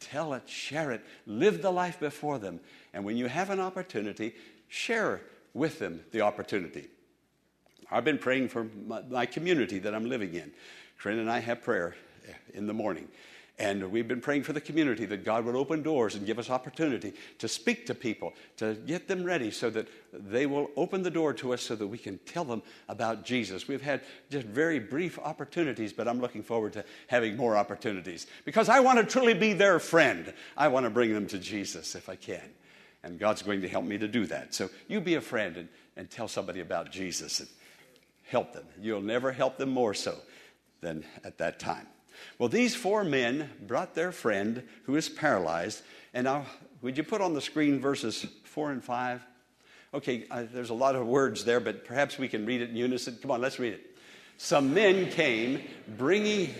Tell 0.00 0.34
it, 0.34 0.48
share 0.48 0.90
it, 0.90 1.02
live 1.24 1.62
the 1.62 1.70
life 1.70 2.00
before 2.00 2.38
them. 2.38 2.58
And 2.92 3.04
when 3.04 3.16
you 3.16 3.26
have 3.26 3.50
an 3.50 3.60
opportunity, 3.60 4.34
share 4.68 5.20
with 5.54 5.78
them 5.78 6.00
the 6.10 6.22
opportunity. 6.22 6.88
I've 7.90 8.04
been 8.04 8.18
praying 8.18 8.48
for 8.48 8.64
my, 8.86 9.02
my 9.02 9.26
community 9.26 9.78
that 9.80 9.94
I'm 9.94 10.08
living 10.08 10.34
in. 10.34 10.50
Corinne 10.98 11.20
and 11.20 11.30
I 11.30 11.38
have 11.38 11.62
prayer 11.62 11.94
in 12.54 12.66
the 12.66 12.74
morning. 12.74 13.08
And 13.60 13.92
we've 13.92 14.08
been 14.08 14.22
praying 14.22 14.44
for 14.44 14.54
the 14.54 14.60
community 14.60 15.04
that 15.04 15.22
God 15.22 15.44
would 15.44 15.54
open 15.54 15.82
doors 15.82 16.14
and 16.14 16.24
give 16.24 16.38
us 16.38 16.48
opportunity 16.48 17.12
to 17.40 17.46
speak 17.46 17.84
to 17.86 17.94
people, 17.94 18.32
to 18.56 18.72
get 18.86 19.06
them 19.06 19.22
ready 19.22 19.50
so 19.50 19.68
that 19.68 19.86
they 20.14 20.46
will 20.46 20.70
open 20.78 21.02
the 21.02 21.10
door 21.10 21.34
to 21.34 21.52
us 21.52 21.60
so 21.60 21.76
that 21.76 21.86
we 21.86 21.98
can 21.98 22.16
tell 22.24 22.42
them 22.44 22.62
about 22.88 23.22
Jesus. 23.22 23.68
We've 23.68 23.82
had 23.82 24.00
just 24.30 24.46
very 24.46 24.78
brief 24.78 25.18
opportunities, 25.18 25.92
but 25.92 26.08
I'm 26.08 26.22
looking 26.22 26.42
forward 26.42 26.72
to 26.72 26.86
having 27.06 27.36
more 27.36 27.54
opportunities 27.54 28.26
because 28.46 28.70
I 28.70 28.80
want 28.80 28.98
to 28.98 29.04
truly 29.04 29.34
be 29.34 29.52
their 29.52 29.78
friend. 29.78 30.32
I 30.56 30.68
want 30.68 30.84
to 30.84 30.90
bring 30.90 31.12
them 31.12 31.26
to 31.26 31.38
Jesus 31.38 31.94
if 31.94 32.08
I 32.08 32.16
can. 32.16 32.48
And 33.02 33.18
God's 33.18 33.42
going 33.42 33.60
to 33.60 33.68
help 33.68 33.84
me 33.84 33.98
to 33.98 34.08
do 34.08 34.24
that. 34.26 34.54
So 34.54 34.70
you 34.88 35.02
be 35.02 35.16
a 35.16 35.20
friend 35.20 35.58
and, 35.58 35.68
and 35.98 36.10
tell 36.10 36.28
somebody 36.28 36.60
about 36.60 36.90
Jesus 36.90 37.40
and 37.40 37.48
help 38.24 38.54
them. 38.54 38.64
You'll 38.80 39.02
never 39.02 39.32
help 39.32 39.58
them 39.58 39.68
more 39.68 39.92
so 39.92 40.16
than 40.80 41.04
at 41.24 41.36
that 41.38 41.58
time. 41.58 41.86
Well, 42.38 42.48
these 42.48 42.74
four 42.74 43.04
men 43.04 43.50
brought 43.66 43.94
their 43.94 44.12
friend 44.12 44.62
who 44.84 44.96
is 44.96 45.08
paralyzed. 45.08 45.82
And 46.14 46.24
now, 46.24 46.46
would 46.82 46.96
you 46.96 47.04
put 47.04 47.20
on 47.20 47.34
the 47.34 47.40
screen 47.40 47.80
verses 47.80 48.26
four 48.44 48.70
and 48.70 48.82
five? 48.82 49.24
Okay, 49.92 50.26
uh, 50.30 50.44
there's 50.52 50.70
a 50.70 50.74
lot 50.74 50.94
of 50.94 51.06
words 51.06 51.44
there, 51.44 51.60
but 51.60 51.84
perhaps 51.84 52.18
we 52.18 52.28
can 52.28 52.46
read 52.46 52.62
it 52.62 52.70
in 52.70 52.76
unison. 52.76 53.18
Come 53.20 53.32
on, 53.32 53.40
let's 53.40 53.58
read 53.58 53.74
it. 53.74 53.96
Some 54.36 54.72
men 54.72 55.10
came 55.10 55.62
bringing 55.98 56.54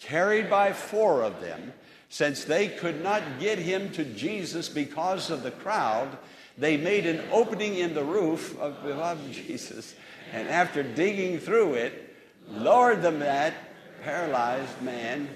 carried 0.00 0.50
by 0.50 0.72
four 0.72 1.22
of 1.22 1.40
them. 1.40 1.72
Since 2.08 2.44
they 2.44 2.68
could 2.68 3.02
not 3.02 3.22
get 3.40 3.58
him 3.58 3.90
to 3.92 4.04
Jesus 4.04 4.68
because 4.68 5.30
of 5.30 5.42
the 5.42 5.50
crowd, 5.50 6.18
they 6.58 6.76
made 6.76 7.06
an 7.06 7.22
opening 7.30 7.76
in 7.76 7.94
the 7.94 8.04
roof 8.04 8.58
of, 8.58 8.84
of 8.84 9.30
Jesus. 9.30 9.94
And 10.32 10.48
after 10.48 10.82
digging 10.82 11.38
through 11.38 11.74
it, 11.74 12.14
lowered 12.50 13.00
the 13.00 13.10
that 13.12 13.54
paralyzed 14.02 14.82
man. 14.82 15.28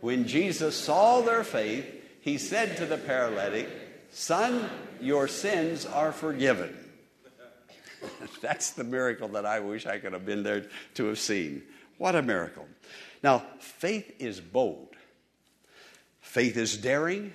When 0.00 0.26
Jesus 0.26 0.76
saw 0.76 1.22
their 1.22 1.44
faith, 1.44 1.86
he 2.20 2.38
said 2.38 2.76
to 2.76 2.86
the 2.86 2.98
paralytic, 2.98 3.68
Son, 4.10 4.68
your 5.00 5.28
sins 5.28 5.86
are 5.86 6.12
forgiven. 6.12 6.76
That's 8.40 8.70
the 8.70 8.84
miracle 8.84 9.28
that 9.28 9.46
I 9.46 9.60
wish 9.60 9.86
I 9.86 9.98
could 9.98 10.12
have 10.12 10.26
been 10.26 10.42
there 10.42 10.66
to 10.94 11.06
have 11.06 11.18
seen. 11.18 11.62
What 11.98 12.14
a 12.14 12.22
miracle. 12.22 12.66
Now, 13.22 13.44
faith 13.58 14.14
is 14.18 14.40
bold, 14.40 14.94
faith 16.20 16.56
is 16.56 16.76
daring, 16.76 17.32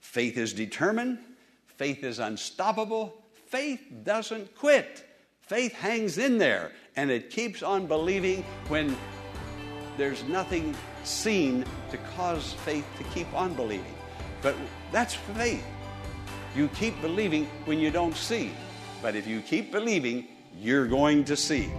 faith 0.00 0.36
is 0.36 0.52
determined, 0.52 1.18
faith 1.66 2.04
is 2.04 2.20
unstoppable, 2.20 3.14
faith 3.48 3.82
doesn't 4.04 4.54
quit. 4.56 5.04
Faith 5.40 5.74
hangs 5.74 6.16
in 6.16 6.38
there 6.38 6.72
and 6.96 7.10
it 7.10 7.30
keeps 7.30 7.62
on 7.62 7.86
believing 7.86 8.42
when 8.68 8.96
there's 9.96 10.24
nothing 10.24 10.74
seen 11.04 11.64
to 11.90 11.96
cause 12.16 12.52
faith 12.52 12.86
to 12.98 13.04
keep 13.04 13.32
on 13.34 13.54
believing. 13.54 13.94
But 14.42 14.56
that's 14.92 15.14
faith. 15.14 15.64
You 16.54 16.68
keep 16.68 17.00
believing 17.00 17.46
when 17.64 17.78
you 17.78 17.90
don't 17.90 18.16
see. 18.16 18.52
But 19.02 19.16
if 19.16 19.26
you 19.26 19.40
keep 19.40 19.72
believing, 19.72 20.26
you're 20.56 20.86
going 20.86 21.24
to 21.24 21.36
see. 21.36 21.70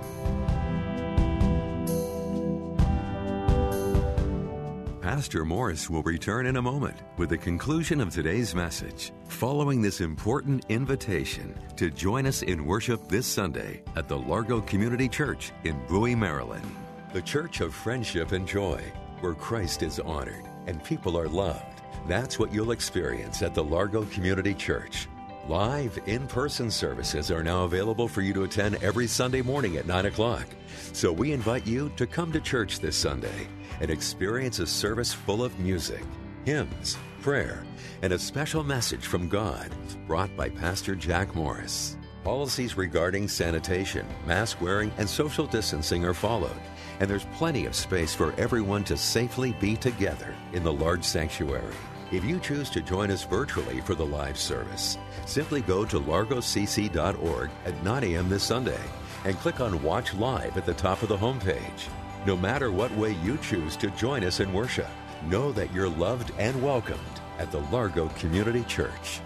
Pastor 5.02 5.46
Morris 5.46 5.90
will 5.90 6.04
return 6.04 6.46
in 6.46 6.58
a 6.58 6.62
moment 6.62 6.98
with 7.18 7.30
the 7.30 7.38
conclusion 7.38 8.02
of 8.02 8.10
today's 8.10 8.54
message, 8.54 9.14
following 9.28 9.82
this 9.82 10.02
important 10.02 10.66
invitation 10.68 11.58
to 11.78 11.90
join 11.90 12.26
us 12.26 12.42
in 12.42 12.66
worship 12.66 13.08
this 13.08 13.26
Sunday 13.26 13.82
at 13.96 14.10
the 14.10 14.18
Largo 14.18 14.62
Community 14.62 15.08
Church 15.08 15.54
in 15.64 15.80
Bowie, 15.88 16.16
Maryland 16.16 16.85
the 17.16 17.22
church 17.22 17.62
of 17.62 17.74
friendship 17.74 18.34
and 18.34 18.46
joy, 18.46 18.84
where 19.22 19.34
Christ 19.34 19.84
is 19.84 20.02
honored 20.02 20.44
and 20.68 20.84
people 20.84 21.18
are 21.18 21.30
loved. 21.30 21.82
That's 22.10 22.38
what 22.38 22.52
you'll 22.52 22.72
experience 22.72 23.42
at 23.42 23.54
the 23.54 23.64
Largo 23.64 24.04
Community 24.08 24.54
Church. 24.54 25.08
Live 25.48 25.98
in 26.08 26.28
person 26.28 26.70
services 26.70 27.32
are 27.32 27.42
now 27.42 27.64
available 27.64 28.10
for 28.10 28.22
you 28.22 28.34
to 28.34 28.44
attend 28.44 28.84
every 28.84 29.08
Sunday 29.08 29.42
morning 29.42 29.78
at 29.78 29.88
9 29.88 30.08
o'clock. 30.08 30.46
So 30.92 31.10
we 31.10 31.32
invite 31.32 31.66
you 31.66 31.90
to 31.96 32.06
come 32.06 32.34
to 32.34 32.42
church 32.42 32.82
this 32.82 32.98
Sunday 32.98 33.48
and 33.80 33.90
experience 33.90 34.60
a 34.60 34.68
service 34.68 35.14
full 35.14 35.42
of 35.42 35.58
music, 35.58 36.04
hymns, 36.44 36.98
prayer, 37.22 37.64
and 38.02 38.12
a 38.12 38.20
special 38.20 38.62
message 38.62 39.06
from 39.06 39.30
God 39.30 39.72
brought 40.06 40.36
by 40.36 40.50
Pastor 40.50 40.96
Jack 40.96 41.34
Morris. 41.34 41.96
Policies 42.26 42.76
regarding 42.76 43.30
sanitation, 43.30 44.06
mask 44.28 44.60
wearing, 44.60 44.92
and 44.98 45.08
social 45.08 45.46
distancing 45.46 46.04
are 46.04 46.14
followed 46.14 46.60
and 47.00 47.10
there's 47.10 47.26
plenty 47.34 47.66
of 47.66 47.76
space 47.76 48.14
for 48.14 48.34
everyone 48.38 48.84
to 48.86 48.98
safely 48.98 49.54
be 49.54 49.76
together 49.76 50.34
in 50.54 50.64
the 50.64 50.74
large 50.74 51.04
sanctuary. 51.04 51.74
If 52.12 52.24
you 52.24 52.40
choose 52.40 52.70
to 52.72 52.82
join 52.82 53.12
us 53.12 53.24
virtually 53.24 53.82
for 53.82 53.96
the 53.96 54.06
live 54.06 54.38
service, 54.38 54.98
simply 55.26 55.62
go 55.62 55.86
to 55.86 56.00
largocc.org 56.00 57.50
at 57.66 57.84
9 57.84 58.04
a.m. 58.04 58.30
this 58.30 58.44
Sunday 58.44 58.80
and 59.26 59.40
click 59.40 59.60
on 59.60 59.82
Watch 59.82 60.14
Live 60.14 60.56
at 60.56 60.66
the 60.66 60.74
top 60.74 61.02
of 61.02 61.10
the 61.10 61.18
homepage. 61.18 61.90
No 62.26 62.38
matter 62.38 62.72
what 62.72 62.96
way 62.96 63.14
you 63.24 63.38
choose 63.40 63.76
to 63.78 63.90
join 63.92 64.24
us 64.24 64.40
in 64.40 64.54
worship, 64.54 64.90
know 65.26 65.52
that 65.52 65.74
you're 65.74 65.90
loved 65.90 66.32
and 66.38 66.62
welcomed 66.64 67.00
at 67.40 67.52
the 67.52 67.62
Largo 67.72 68.08
Community 68.10 68.64
Church. 68.64 69.20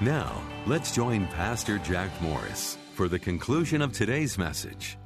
Now, 0.00 0.42
let's 0.66 0.94
join 0.94 1.26
Pastor 1.28 1.78
Jack 1.78 2.10
Morris 2.22 2.78
for 2.94 3.08
the 3.08 3.18
conclusion 3.18 3.82
of 3.82 3.92
today's 3.92 4.38
message. 4.38 4.98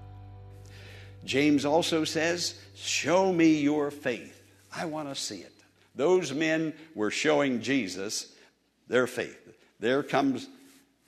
James 1.24 1.64
also 1.64 2.04
says, 2.04 2.54
Show 2.74 3.32
me 3.32 3.60
your 3.60 3.90
faith. 3.90 4.42
I 4.74 4.86
want 4.86 5.08
to 5.08 5.14
see 5.14 5.38
it. 5.38 5.52
Those 5.94 6.32
men 6.32 6.72
were 6.94 7.10
showing 7.10 7.60
Jesus 7.60 8.32
their 8.88 9.06
faith. 9.06 9.38
There 9.78 10.02
comes 10.02 10.48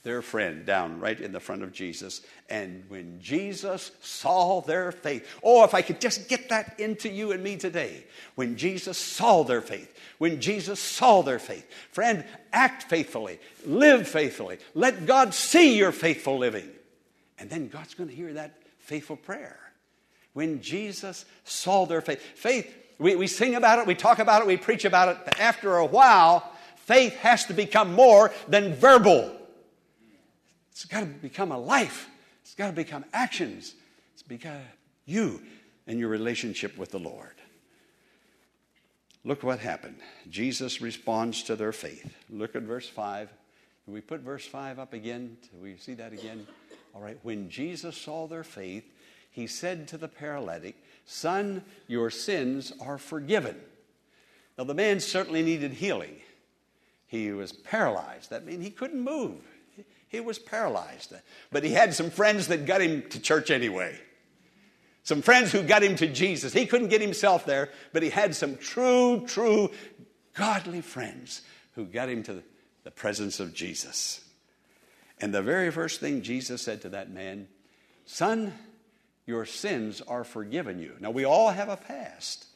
their 0.03 0.21
friend 0.21 0.67
down 0.67 1.01
right 1.01 1.19
in 1.19 1.33
the 1.33 1.41
front 1.41 1.63
of 1.63 1.73
Jesus. 1.73 2.21
And 2.51 2.85
when 2.89 3.21
Jesus 3.23 3.91
saw 4.03 4.61
their 4.61 4.93
faith, 4.93 5.27
oh, 5.43 5.65
if 5.65 5.73
I 5.73 5.81
could 5.81 6.01
just 6.01 6.29
get 6.29 6.51
that 6.51 6.79
into 6.79 7.09
you 7.09 7.33
and 7.33 7.43
me 7.43 7.57
today. 7.57 8.05
When 8.35 8.57
Jesus 8.57 8.99
saw 8.99 9.43
their 9.45 9.63
faith, 9.63 9.99
when 10.19 10.43
Jesus 10.43 10.79
saw 10.79 11.23
their 11.23 11.39
faith, 11.39 11.67
friend, 11.91 12.25
act 12.53 12.85
faithfully, 12.85 13.41
live 13.65 14.07
faithfully, 14.07 14.59
let 14.75 15.07
God 15.07 15.33
see 15.33 15.79
your 15.79 15.93
faithful 15.93 16.37
living. 16.37 16.69
And 17.39 17.49
then 17.49 17.69
God's 17.69 17.95
going 17.95 18.11
to 18.11 18.15
hear 18.15 18.35
that 18.35 18.55
faithful 18.81 19.17
prayer 19.17 19.59
when 20.35 20.61
Jesus 20.61 21.25
saw 21.45 21.87
their 21.87 22.01
faith. 22.01 22.21
Faith, 22.21 22.73
we, 22.99 23.17
we 23.17 23.27
sing 23.27 23.55
about 23.55 23.79
it, 23.79 23.87
we 23.87 23.95
talk 23.95 24.19
about 24.19 24.43
it, 24.43 24.47
we 24.47 24.57
preach 24.57 24.85
about 24.85 25.09
it, 25.09 25.19
but 25.25 25.41
after 25.41 25.77
a 25.79 25.87
while, 25.87 26.53
faith 26.77 27.15
has 27.17 27.47
to 27.47 27.55
become 27.55 27.95
more 27.95 28.31
than 28.47 28.75
verbal. 28.75 29.35
It's 30.71 30.85
got 30.85 31.01
to 31.01 31.07
become 31.07 31.53
a 31.53 31.59
life, 31.59 32.09
it's 32.43 32.55
got 32.55 32.67
to 32.67 32.73
become 32.73 33.05
actions. 33.13 33.75
It's 34.13 34.23
because 34.23 34.63
you 35.07 35.41
and 35.87 35.99
your 35.99 36.09
relationship 36.09 36.77
with 36.77 36.91
the 36.91 36.99
Lord. 36.99 37.35
Look 39.25 39.43
what 39.43 39.59
happened. 39.59 39.97
Jesus 40.29 40.83
responds 40.83 41.45
to 41.45 41.57
their 41.57 41.73
faith. 41.73 42.15
Look 42.29 42.55
at 42.55 42.63
verse 42.63 42.89
5. 42.89 43.33
Can 43.85 43.95
we 43.95 44.01
put 44.01 44.21
verse 44.21 44.47
5 44.47 44.79
up 44.79 44.93
again? 44.93 45.37
Do 45.53 45.63
we 45.63 45.77
see 45.77 45.95
that 45.95 46.13
again? 46.13 46.47
All 46.95 47.01
right. 47.01 47.19
When 47.23 47.49
Jesus 47.49 47.97
saw 47.97 48.27
their 48.27 48.45
faith, 48.45 48.85
he 49.35 49.49
said 49.49 49.89
to 49.89 49.99
the 49.99 50.07
paralytic, 50.07 50.77
Son, 51.07 51.65
your 51.89 52.09
sins 52.09 52.73
are 52.81 52.99
forgiven. 52.99 53.57
Now, 54.57 54.63
the 54.63 54.75
man 54.75 55.01
certainly 55.01 55.43
needed 55.43 55.73
healing. 55.73 56.21
He 57.09 57.33
was 57.33 57.51
paralyzed. 57.51 58.31
That 58.31 58.47
means 58.47 58.63
he 58.63 58.71
couldn't 58.71 59.01
move. 59.01 59.41
He 60.07 60.21
was 60.21 60.39
paralyzed. 60.39 61.13
But 61.51 61.65
he 61.65 61.73
had 61.73 61.95
some 61.95 62.11
friends 62.11 62.47
that 62.47 62.65
got 62.65 62.81
him 62.81 63.03
to 63.11 63.19
church 63.19 63.51
anyway. 63.51 63.99
Some 65.03 65.21
friends 65.21 65.51
who 65.51 65.65
got 65.65 65.83
him 65.83 65.97
to 65.97 66.07
Jesus. 66.07 66.53
He 66.53 66.67
couldn't 66.67 66.89
get 66.89 67.01
himself 67.01 67.45
there, 67.45 67.71
but 67.93 68.05
he 68.05 68.11
had 68.11 68.37
some 68.37 68.57
true, 68.57 69.25
true, 69.27 69.73
godly 70.35 70.81
friends 70.81 71.43
who 71.75 71.87
got 71.87 72.09
him 72.09 72.23
to 72.23 72.45
the 72.85 72.93
presence 72.93 73.41
of 73.41 73.53
Jesus. 73.53 74.21
And 75.21 75.35
the 75.35 75.43
very 75.43 75.73
first 75.73 75.99
thing 75.99 76.23
Jesus 76.23 76.63
said 76.63 76.83
to 76.83 76.91
that 76.91 77.11
man, 77.11 77.49
Son, 78.07 78.53
your 79.27 79.47
sins 79.47 80.01
are 80.03 80.25
forgiven 80.25 80.79
you. 80.79 80.93
Now, 81.01 81.11
we 81.11 81.25
all 81.25 81.51
have 81.51 81.69
a 81.69 81.77
past. 81.77 82.47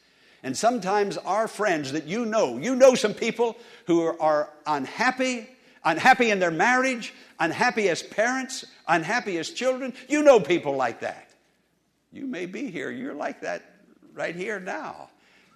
And 0.43 0.55
sometimes 0.55 1.17
our 1.17 1.47
friends 1.47 1.91
that 1.91 2.05
you 2.05 2.25
know, 2.25 2.57
you 2.57 2.75
know 2.75 2.95
some 2.95 3.13
people 3.13 3.57
who 3.87 4.01
are, 4.01 4.49
unhappy, 4.65 5.49
unhappy 5.83 6.31
in 6.31 6.39
their 6.39 6.51
marriage, 6.51 7.13
unhappy 7.39 7.89
as 7.89 8.01
parents, 8.03 8.65
unhappy 8.87 9.37
as 9.37 9.49
children. 9.49 9.93
You 10.07 10.23
know 10.23 10.39
people 10.39 10.75
like 10.75 11.01
that. 11.01 11.29
You 12.11 12.25
may 12.25 12.45
be 12.45 12.69
here, 12.69 12.89
you're 12.89 13.13
like 13.13 13.41
that 13.41 13.63
right 14.13 14.35
here 14.35 14.59
now. 14.59 15.09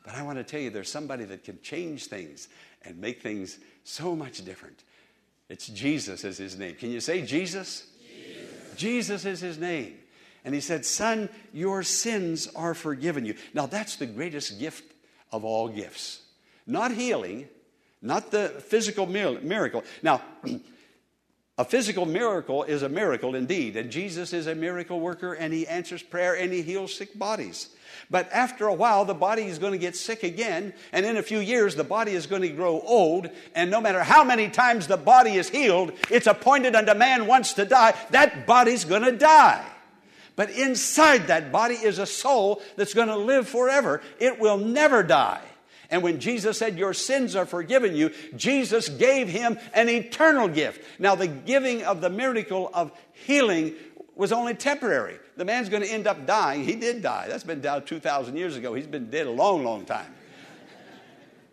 But 0.04 0.16
I 0.16 0.24
want 0.24 0.38
to 0.38 0.44
tell 0.44 0.60
you, 0.60 0.70
there's 0.70 0.90
somebody 0.90 1.24
that 1.26 1.44
can 1.44 1.60
change 1.62 2.08
things 2.08 2.50
and 2.84 3.00
make 3.00 3.22
things 3.22 3.58
so 3.84 4.16
much 4.16 4.44
different. 4.44 4.84
It's 5.50 5.68
Jesus 5.68 6.24
is 6.24 6.38
his 6.38 6.58
name. 6.58 6.76
Can 6.76 6.92
you 6.92 7.00
say 7.00 7.22
Jesus? 7.22 7.88
Jesus, 8.02 8.76
Jesus 8.76 9.26
is 9.26 9.40
his 9.40 9.58
name. 9.58 9.96
And 10.46 10.54
he 10.54 10.62
said, 10.62 10.86
Son, 10.86 11.30
your 11.54 11.84
sins 11.84 12.50
are 12.56 12.74
forgiven 12.74 13.26
you. 13.26 13.36
Now, 13.54 13.66
that's 13.66 13.96
the 13.96 14.06
greatest 14.06 14.60
gift 14.60 14.84
of 15.32 15.46
all 15.46 15.70
gifts. 15.70 16.22
Not 16.68 16.92
healing, 16.92 17.48
not 18.02 18.32
the 18.32 18.50
physical 18.50 19.06
miracle. 19.06 19.84
Now, 20.02 20.22
a 21.58 21.66
physical 21.66 22.06
miracle 22.06 22.64
is 22.64 22.82
a 22.82 22.90
miracle 22.90 23.36
indeed, 23.36 23.78
and 23.78 23.90
Jesus 23.90 24.34
is 24.34 24.48
a 24.48 24.56
miracle 24.56 25.00
worker, 25.00 25.34
and 25.34 25.54
he 25.54 25.66
answers 25.68 26.04
prayer 26.04 26.36
and 26.36 26.52
he 26.52 26.62
heals 26.62 26.94
sick 26.94 27.18
bodies. 27.18 27.70
But 28.10 28.32
after 28.34 28.68
a 28.68 28.74
while, 28.74 29.06
the 29.06 29.14
body 29.14 29.44
is 29.44 29.60
going 29.60 29.72
to 29.72 29.78
get 29.78 29.96
sick 29.96 30.24
again, 30.24 30.74
and 30.92 31.06
in 31.06 31.16
a 31.16 31.24
few 31.24 31.40
years, 31.40 31.76
the 31.76 31.84
body 31.84 32.12
is 32.12 32.28
going 32.28 32.42
to 32.42 32.50
grow 32.50 32.82
old, 32.82 33.30
and 33.56 33.72
no 33.72 33.80
matter 33.80 34.04
how 34.04 34.24
many 34.24 34.50
times 34.50 34.88
the 34.88 34.98
body 34.98 35.36
is 35.36 35.50
healed, 35.50 35.94
it's 36.10 36.28
appointed 36.28 36.76
unto 36.76 36.94
man 36.94 37.28
once 37.28 37.54
to 37.54 37.66
die, 37.66 37.94
that 38.12 38.46
body's 38.46 38.84
going 38.84 39.04
to 39.04 39.14
die. 39.14 39.64
But 40.36 40.50
inside 40.50 41.28
that 41.28 41.52
body 41.52 41.76
is 41.76 42.00
a 42.00 42.06
soul 42.06 42.62
that's 42.76 42.94
going 42.94 43.08
to 43.08 43.18
live 43.18 43.48
forever. 43.48 44.02
It 44.20 44.40
will 44.40 44.58
never 44.58 45.04
die. 45.04 45.42
And 45.90 46.02
when 46.02 46.20
Jesus 46.20 46.58
said, 46.58 46.78
Your 46.78 46.94
sins 46.94 47.36
are 47.36 47.46
forgiven 47.46 47.96
you, 47.96 48.12
Jesus 48.36 48.90
gave 48.90 49.30
him 49.30 49.60
an 49.74 49.90
eternal 49.90 50.48
gift. 50.48 50.84
Now, 51.00 51.14
the 51.14 51.28
giving 51.28 51.84
of 51.84 52.02
the 52.02 52.10
miracle 52.10 52.72
of 52.74 52.92
healing 53.14 53.76
was 54.16 54.32
only 54.32 54.56
temporary. 54.56 55.18
The 55.38 55.46
man's 55.46 55.70
going 55.70 55.84
to 55.84 55.90
end 55.90 56.08
up 56.08 56.26
dying. 56.26 56.64
He 56.64 56.76
did 56.76 57.04
die. 57.04 57.28
That's 57.28 57.44
been 57.44 57.62
down 57.62 57.86
2,000 57.86 58.36
years 58.36 58.56
ago. 58.56 58.74
He's 58.74 58.88
been 58.88 59.10
dead 59.10 59.28
a 59.28 59.32
long, 59.32 59.64
long 59.64 59.86
time. 59.86 60.14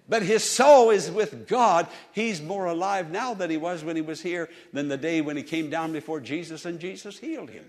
But 0.08 0.22
his 0.22 0.42
soul 0.42 0.90
is 0.90 1.10
with 1.10 1.46
God. 1.46 1.86
He's 2.12 2.42
more 2.42 2.66
alive 2.66 3.10
now 3.10 3.32
than 3.32 3.48
he 3.48 3.56
was 3.56 3.84
when 3.84 3.94
he 3.94 4.02
was 4.02 4.20
here 4.20 4.48
than 4.72 4.88
the 4.88 4.96
day 4.96 5.20
when 5.20 5.36
he 5.36 5.42
came 5.42 5.70
down 5.70 5.92
before 5.92 6.18
Jesus 6.18 6.64
and 6.64 6.80
Jesus 6.80 7.18
healed 7.18 7.50
him. 7.50 7.64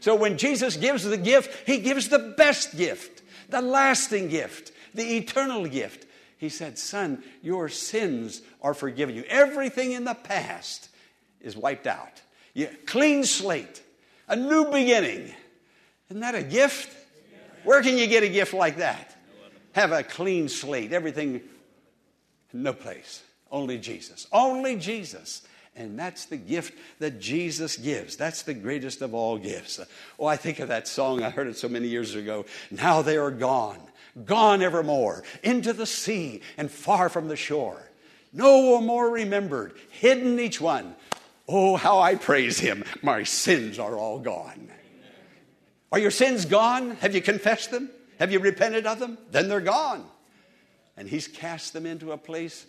So 0.00 0.14
when 0.14 0.38
Jesus 0.38 0.76
gives 0.76 1.04
the 1.04 1.16
gift, 1.16 1.66
he 1.66 1.78
gives 1.78 2.08
the 2.08 2.18
best 2.18 2.76
gift, 2.76 3.22
the 3.48 3.62
lasting 3.62 4.28
gift, 4.28 4.72
the 4.94 5.16
eternal 5.16 5.66
gift. 5.66 6.06
He 6.38 6.48
said, 6.48 6.78
Son, 6.78 7.22
your 7.42 7.68
sins 7.68 8.42
are 8.62 8.74
forgiven 8.74 9.14
you. 9.14 9.24
Everything 9.28 9.92
in 9.92 10.04
the 10.04 10.14
past 10.14 10.88
is 11.40 11.56
wiped 11.56 11.86
out. 11.86 12.22
You, 12.54 12.68
clean 12.86 13.24
slate, 13.24 13.82
a 14.28 14.36
new 14.36 14.66
beginning. 14.66 15.32
Isn't 16.08 16.20
that 16.20 16.34
a 16.34 16.42
gift? 16.42 16.94
Where 17.64 17.82
can 17.82 17.98
you 17.98 18.06
get 18.06 18.22
a 18.22 18.28
gift 18.28 18.54
like 18.54 18.78
that? 18.78 19.16
Have 19.72 19.92
a 19.92 20.02
clean 20.02 20.48
slate, 20.48 20.92
everything, 20.92 21.40
no 22.52 22.72
place. 22.72 23.22
Only 23.50 23.78
Jesus. 23.78 24.26
Only 24.32 24.76
Jesus. 24.76 25.42
And 25.78 25.96
that's 25.96 26.24
the 26.24 26.36
gift 26.36 26.76
that 26.98 27.20
Jesus 27.20 27.76
gives. 27.76 28.16
That's 28.16 28.42
the 28.42 28.52
greatest 28.52 29.00
of 29.00 29.14
all 29.14 29.38
gifts. 29.38 29.78
Oh, 30.18 30.26
I 30.26 30.36
think 30.36 30.58
of 30.58 30.68
that 30.68 30.88
song. 30.88 31.22
I 31.22 31.30
heard 31.30 31.46
it 31.46 31.56
so 31.56 31.68
many 31.68 31.86
years 31.86 32.16
ago. 32.16 32.46
Now 32.72 33.00
they 33.00 33.16
are 33.16 33.30
gone, 33.30 33.78
gone 34.24 34.60
evermore, 34.60 35.22
into 35.44 35.72
the 35.72 35.86
sea 35.86 36.42
and 36.56 36.68
far 36.68 37.08
from 37.08 37.28
the 37.28 37.36
shore. 37.36 37.80
No 38.32 38.80
more 38.80 39.08
remembered, 39.08 39.74
hidden 39.90 40.40
each 40.40 40.60
one. 40.60 40.96
Oh, 41.46 41.76
how 41.76 42.00
I 42.00 42.16
praise 42.16 42.58
him. 42.58 42.84
My 43.00 43.22
sins 43.22 43.78
are 43.78 43.96
all 43.96 44.18
gone. 44.18 44.68
Are 45.92 45.98
your 45.98 46.10
sins 46.10 46.44
gone? 46.44 46.96
Have 46.96 47.14
you 47.14 47.22
confessed 47.22 47.70
them? 47.70 47.88
Have 48.18 48.32
you 48.32 48.40
repented 48.40 48.84
of 48.84 48.98
them? 48.98 49.16
Then 49.30 49.48
they're 49.48 49.60
gone. 49.60 50.04
And 50.96 51.08
he's 51.08 51.28
cast 51.28 51.72
them 51.72 51.86
into 51.86 52.10
a 52.10 52.18
place 52.18 52.66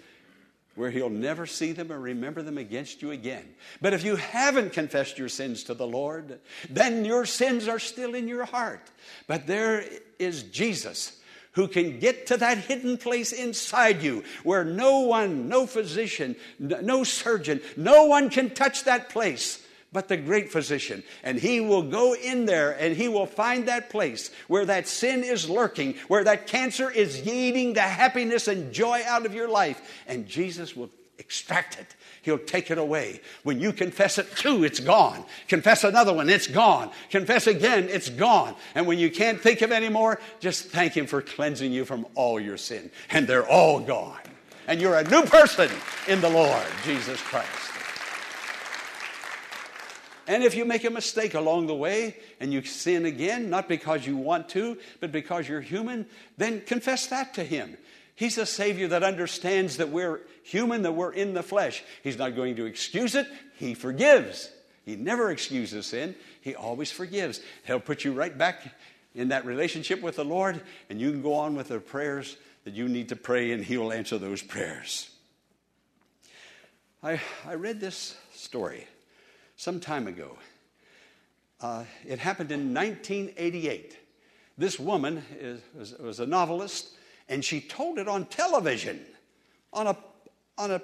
where 0.75 0.91
he'll 0.91 1.09
never 1.09 1.45
see 1.45 1.71
them 1.71 1.91
or 1.91 1.99
remember 1.99 2.41
them 2.41 2.57
against 2.57 3.01
you 3.01 3.11
again. 3.11 3.45
But 3.81 3.93
if 3.93 4.03
you 4.03 4.15
haven't 4.15 4.73
confessed 4.73 5.17
your 5.17 5.29
sins 5.29 5.63
to 5.65 5.73
the 5.73 5.87
Lord, 5.87 6.39
then 6.69 7.05
your 7.05 7.25
sins 7.25 7.67
are 7.67 7.79
still 7.79 8.15
in 8.15 8.27
your 8.27 8.45
heart. 8.45 8.89
But 9.27 9.47
there 9.47 9.83
is 10.19 10.43
Jesus 10.43 11.19
who 11.53 11.67
can 11.67 11.99
get 11.99 12.27
to 12.27 12.37
that 12.37 12.59
hidden 12.59 12.97
place 12.97 13.31
inside 13.31 14.01
you 14.01 14.23
where 14.43 14.63
no 14.63 14.99
one, 14.99 15.49
no 15.49 15.65
physician, 15.65 16.35
no 16.59 17.03
surgeon, 17.03 17.59
no 17.75 18.05
one 18.05 18.29
can 18.29 18.51
touch 18.51 18.83
that 18.85 19.09
place 19.09 19.65
but 19.91 20.07
the 20.07 20.17
great 20.17 20.51
physician. 20.51 21.03
And 21.23 21.39
he 21.39 21.59
will 21.61 21.83
go 21.83 22.13
in 22.13 22.45
there 22.45 22.71
and 22.71 22.95
he 22.95 23.07
will 23.07 23.25
find 23.25 23.67
that 23.67 23.89
place 23.89 24.31
where 24.47 24.65
that 24.65 24.87
sin 24.87 25.23
is 25.23 25.49
lurking, 25.49 25.95
where 26.07 26.23
that 26.23 26.47
cancer 26.47 26.91
is 26.91 27.27
eating 27.27 27.73
the 27.73 27.81
happiness 27.81 28.47
and 28.47 28.71
joy 28.71 29.01
out 29.05 29.25
of 29.25 29.33
your 29.33 29.49
life. 29.49 29.81
And 30.07 30.27
Jesus 30.27 30.75
will 30.75 30.89
extract 31.17 31.79
it. 31.79 31.95
He'll 32.21 32.37
take 32.37 32.69
it 32.69 32.77
away. 32.77 33.21
When 33.43 33.59
you 33.59 33.73
confess 33.73 34.17
it 34.17 34.35
too, 34.35 34.63
it's 34.63 34.79
gone. 34.79 35.23
Confess 35.47 35.83
another 35.83 36.13
one, 36.13 36.29
it's 36.29 36.47
gone. 36.47 36.91
Confess 37.09 37.47
again, 37.47 37.87
it's 37.89 38.09
gone. 38.09 38.55
And 38.75 38.87
when 38.87 38.99
you 38.99 39.09
can't 39.09 39.39
think 39.39 39.61
of 39.61 39.71
any 39.71 39.89
more, 39.89 40.19
just 40.39 40.67
thank 40.67 40.95
Him 40.95 41.07
for 41.07 41.21
cleansing 41.21 41.71
you 41.71 41.85
from 41.85 42.05
all 42.15 42.39
your 42.39 42.57
sin. 42.57 42.91
And 43.09 43.27
they're 43.27 43.47
all 43.47 43.79
gone. 43.79 44.19
And 44.67 44.79
you're 44.79 44.97
a 44.97 45.03
new 45.03 45.23
person 45.23 45.69
in 46.07 46.21
the 46.21 46.29
Lord, 46.29 46.65
Jesus 46.83 47.19
Christ. 47.21 47.78
And 50.29 50.43
if 50.43 50.53
you 50.53 50.63
make 50.63 50.83
a 50.83 50.91
mistake 50.91 51.33
along 51.33 51.65
the 51.65 51.73
way 51.73 52.15
and 52.39 52.53
you 52.53 52.61
sin 52.61 53.07
again, 53.07 53.49
not 53.49 53.67
because 53.67 54.05
you 54.05 54.15
want 54.15 54.47
to, 54.49 54.77
but 54.99 55.11
because 55.11 55.49
you're 55.49 55.59
human, 55.59 56.05
then 56.37 56.61
confess 56.61 57.07
that 57.07 57.33
to 57.33 57.43
Him. 57.43 57.75
He's 58.13 58.37
a 58.37 58.45
Savior 58.45 58.89
that 58.89 59.01
understands 59.01 59.77
that 59.77 59.89
we're 59.89 60.21
human, 60.43 60.83
that 60.83 60.91
we're 60.91 61.13
in 61.13 61.33
the 61.33 61.41
flesh. 61.41 61.83
He's 62.03 62.19
not 62.19 62.35
going 62.35 62.57
to 62.57 62.65
excuse 62.65 63.15
it, 63.15 63.25
He 63.55 63.73
forgives. 63.73 64.51
He 64.85 64.95
never 64.95 65.31
excuses 65.31 65.87
sin, 65.87 66.13
He 66.41 66.53
always 66.53 66.91
forgives. 66.91 67.41
He'll 67.65 67.79
put 67.79 68.03
you 68.03 68.13
right 68.13 68.37
back 68.37 68.71
in 69.15 69.29
that 69.29 69.45
relationship 69.45 69.99
with 69.99 70.17
the 70.17 70.25
Lord, 70.25 70.61
and 70.91 71.01
you 71.01 71.09
can 71.09 71.23
go 71.23 71.33
on 71.33 71.55
with 71.55 71.69
the 71.69 71.79
prayers 71.79 72.37
that 72.65 72.75
you 72.75 72.87
need 72.87 73.09
to 73.09 73.15
pray, 73.15 73.51
and 73.51 73.65
He 73.65 73.77
will 73.77 73.91
answer 73.91 74.19
those 74.19 74.43
prayers. 74.43 75.09
I, 77.01 77.19
I 77.47 77.55
read 77.55 77.79
this 77.79 78.15
story 78.35 78.85
some 79.59 79.77
time 79.81 80.07
ago. 80.07 80.37
Uh, 81.59 81.83
it 82.07 82.17
happened 82.17 82.49
in 82.49 82.73
1988. 82.73 83.97
This 84.57 84.79
woman 84.79 85.21
is, 85.37 85.59
was, 85.77 85.99
was 85.99 86.19
a 86.21 86.25
novelist, 86.25 86.91
and 87.27 87.43
she 87.43 87.59
told 87.59 87.99
it 87.99 88.07
on 88.07 88.25
television, 88.27 89.01
on 89.73 89.87
a, 89.87 89.97
on 90.57 90.71
a 90.71 90.81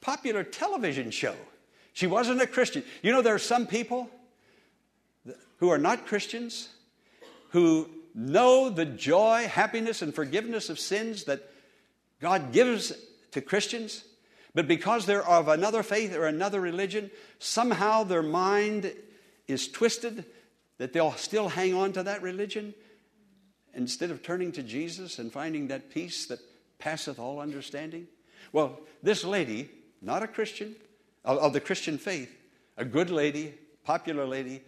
popular 0.00 0.42
television 0.42 1.12
show. 1.12 1.36
She 1.92 2.08
wasn't 2.08 2.42
a 2.42 2.46
Christian. 2.48 2.82
You 3.02 3.12
know, 3.12 3.22
there 3.22 3.36
are 3.36 3.38
some 3.38 3.68
people 3.68 4.10
who 5.58 5.68
are 5.68 5.78
not 5.78 6.06
Christians 6.06 6.70
who 7.50 7.88
know 8.16 8.68
the 8.68 8.84
joy, 8.84 9.46
happiness, 9.46 10.02
and 10.02 10.12
forgiveness 10.12 10.70
of 10.70 10.80
sins 10.80 11.22
that 11.24 11.48
God 12.20 12.52
gives 12.52 12.92
to 13.30 13.40
Christians, 13.40 14.02
but 14.56 14.66
because 14.66 15.04
they're 15.04 15.28
of 15.28 15.48
another 15.48 15.82
faith 15.82 16.16
or 16.16 16.24
another 16.24 16.62
religion, 16.62 17.10
somehow 17.38 18.04
their 18.04 18.22
mind 18.22 18.90
is 19.46 19.68
twisted 19.68 20.24
that 20.78 20.94
they'll 20.94 21.12
still 21.12 21.50
hang 21.50 21.74
on 21.74 21.92
to 21.92 22.02
that 22.04 22.22
religion 22.22 22.72
instead 23.74 24.10
of 24.10 24.22
turning 24.22 24.52
to 24.52 24.62
Jesus 24.62 25.18
and 25.18 25.30
finding 25.30 25.68
that 25.68 25.90
peace 25.90 26.24
that 26.28 26.38
passeth 26.78 27.18
all 27.18 27.38
understanding. 27.38 28.06
Well, 28.50 28.80
this 29.02 29.24
lady, 29.24 29.68
not 30.00 30.22
a 30.22 30.26
Christian, 30.26 30.74
of, 31.22 31.52
the 31.52 31.60
Christian 31.60 31.98
faith, 31.98 32.34
a 32.78 32.84
good 32.86 33.10
lady, 33.10 33.52
popular 33.84 34.24
lady, 34.24 34.62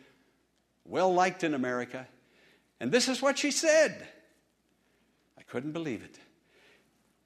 well 0.84 1.14
liked 1.14 1.44
in 1.44 1.54
America, 1.54 2.06
and 2.78 2.92
this 2.92 3.08
is 3.08 3.22
what 3.22 3.38
she 3.38 3.50
said. 3.50 4.06
I 5.38 5.42
couldn't 5.44 5.72
believe 5.72 6.02
it. 6.04 6.18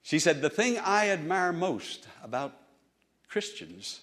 She 0.03 0.19
said, 0.19 0.41
The 0.41 0.49
thing 0.49 0.77
I 0.77 1.09
admire 1.09 1.51
most 1.51 2.07
about 2.21 2.53
Christians, 3.27 4.01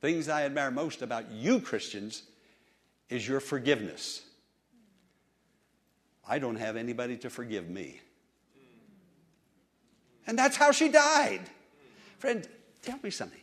things 0.00 0.28
I 0.28 0.44
admire 0.44 0.70
most 0.70 1.02
about 1.02 1.30
you 1.30 1.60
Christians, 1.60 2.22
is 3.10 3.26
your 3.26 3.40
forgiveness. 3.40 4.22
I 6.28 6.38
don't 6.38 6.56
have 6.56 6.76
anybody 6.76 7.16
to 7.18 7.30
forgive 7.30 7.68
me. 7.68 8.00
And 10.26 10.38
that's 10.38 10.56
how 10.56 10.72
she 10.72 10.88
died. 10.88 11.42
Friend, 12.18 12.46
tell 12.82 12.98
me 13.02 13.10
something. 13.10 13.40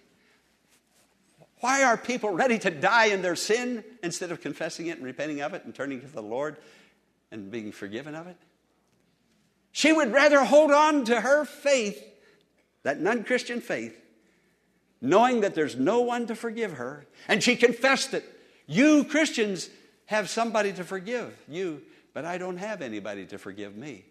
Why 1.60 1.84
are 1.84 1.96
people 1.96 2.32
ready 2.32 2.60
to 2.60 2.70
die 2.70 3.06
in 3.06 3.22
their 3.22 3.38
sin 3.38 3.86
instead 4.04 4.32
of 4.32 4.42
confessing 4.42 4.88
it 4.88 4.98
and 4.98 5.06
repenting 5.06 5.42
of 5.42 5.54
it 5.54 5.64
and 5.64 5.74
turning 5.74 6.02
to 6.02 6.08
the 6.08 6.22
Lord 6.22 6.58
and 7.32 7.50
being 7.50 7.72
forgiven 7.72 8.16
of 8.16 8.28
it? 8.28 8.36
She 9.74 9.92
would 9.92 10.14
rather 10.14 10.46
hold 10.46 10.72
on 10.72 11.04
to 11.06 11.20
her 11.20 11.44
faith, 11.46 12.02
that 12.84 13.02
non 13.02 13.24
Christian 13.24 13.60
faith, 13.60 14.00
knowing 15.02 15.42
that 15.42 15.56
there's 15.56 15.76
no 15.76 16.02
one 16.02 16.28
to 16.28 16.36
forgive 16.36 16.74
her. 16.74 17.06
And 17.28 17.44
she 17.44 17.56
confessed 17.56 18.14
it. 18.14 18.24
You 18.68 19.04
Christians 19.04 19.70
have 20.06 20.30
somebody 20.30 20.72
to 20.74 20.84
forgive 20.84 21.36
you, 21.50 21.82
but 22.14 22.24
I 22.24 22.38
don't 22.38 22.58
have 22.58 22.84
anybody 22.84 23.26
to 23.26 23.40
forgive 23.40 23.76
me. 23.76 24.06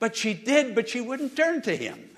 But 0.00 0.16
she 0.16 0.34
did, 0.34 0.74
but 0.74 0.88
she 0.88 1.00
wouldn't 1.00 1.36
turn 1.36 1.62
to 1.62 1.76
him. 1.76 2.10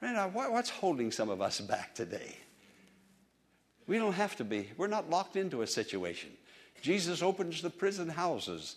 Friend, 0.00 0.16
uh, 0.16 0.28
what's 0.28 0.70
holding 0.70 1.12
some 1.12 1.28
of 1.28 1.42
us 1.42 1.60
back 1.60 1.94
today? 1.94 2.34
We 3.86 3.98
don't 3.98 4.14
have 4.14 4.36
to 4.36 4.44
be. 4.44 4.70
We're 4.78 4.86
not 4.86 5.10
locked 5.10 5.36
into 5.36 5.60
a 5.60 5.66
situation. 5.66 6.30
Jesus 6.80 7.20
opens 7.20 7.60
the 7.60 7.68
prison 7.68 8.08
houses 8.08 8.76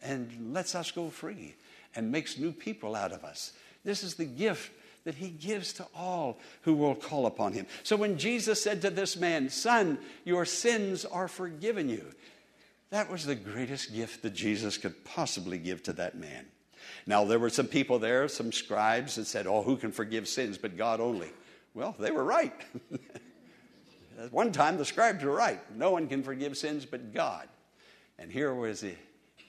and 0.00 0.54
lets 0.54 0.76
us 0.76 0.92
go 0.92 1.10
free 1.10 1.54
and 1.98 2.12
makes 2.12 2.38
new 2.38 2.52
people 2.52 2.94
out 2.94 3.10
of 3.10 3.24
us. 3.24 3.52
This 3.84 4.04
is 4.04 4.14
the 4.14 4.24
gift 4.24 4.70
that 5.02 5.16
he 5.16 5.30
gives 5.30 5.72
to 5.72 5.86
all 5.96 6.38
who 6.62 6.74
will 6.74 6.94
call 6.94 7.26
upon 7.26 7.52
him. 7.52 7.66
So 7.82 7.96
when 7.96 8.18
Jesus 8.18 8.62
said 8.62 8.82
to 8.82 8.90
this 8.90 9.16
man, 9.16 9.50
Son, 9.50 9.98
your 10.24 10.44
sins 10.44 11.04
are 11.04 11.26
forgiven 11.26 11.88
you, 11.88 12.04
that 12.90 13.10
was 13.10 13.26
the 13.26 13.34
greatest 13.34 13.92
gift 13.92 14.22
that 14.22 14.32
Jesus 14.32 14.78
could 14.78 15.04
possibly 15.04 15.58
give 15.58 15.82
to 15.82 15.92
that 15.94 16.16
man. 16.16 16.46
Now, 17.04 17.24
there 17.24 17.40
were 17.40 17.50
some 17.50 17.66
people 17.66 17.98
there, 17.98 18.28
some 18.28 18.52
scribes, 18.52 19.16
that 19.16 19.24
said, 19.24 19.48
Oh, 19.48 19.62
who 19.62 19.76
can 19.76 19.90
forgive 19.90 20.28
sins 20.28 20.56
but 20.56 20.76
God 20.76 21.00
only? 21.00 21.32
Well, 21.74 21.96
they 21.98 22.12
were 22.12 22.24
right. 22.24 22.54
At 24.20 24.32
one 24.32 24.52
time, 24.52 24.76
the 24.76 24.84
scribes 24.84 25.24
were 25.24 25.34
right. 25.34 25.58
No 25.76 25.90
one 25.90 26.06
can 26.06 26.22
forgive 26.22 26.56
sins 26.56 26.86
but 26.86 27.12
God. 27.12 27.48
And 28.20 28.30
here 28.30 28.54
was 28.54 28.82
the, 28.82 28.94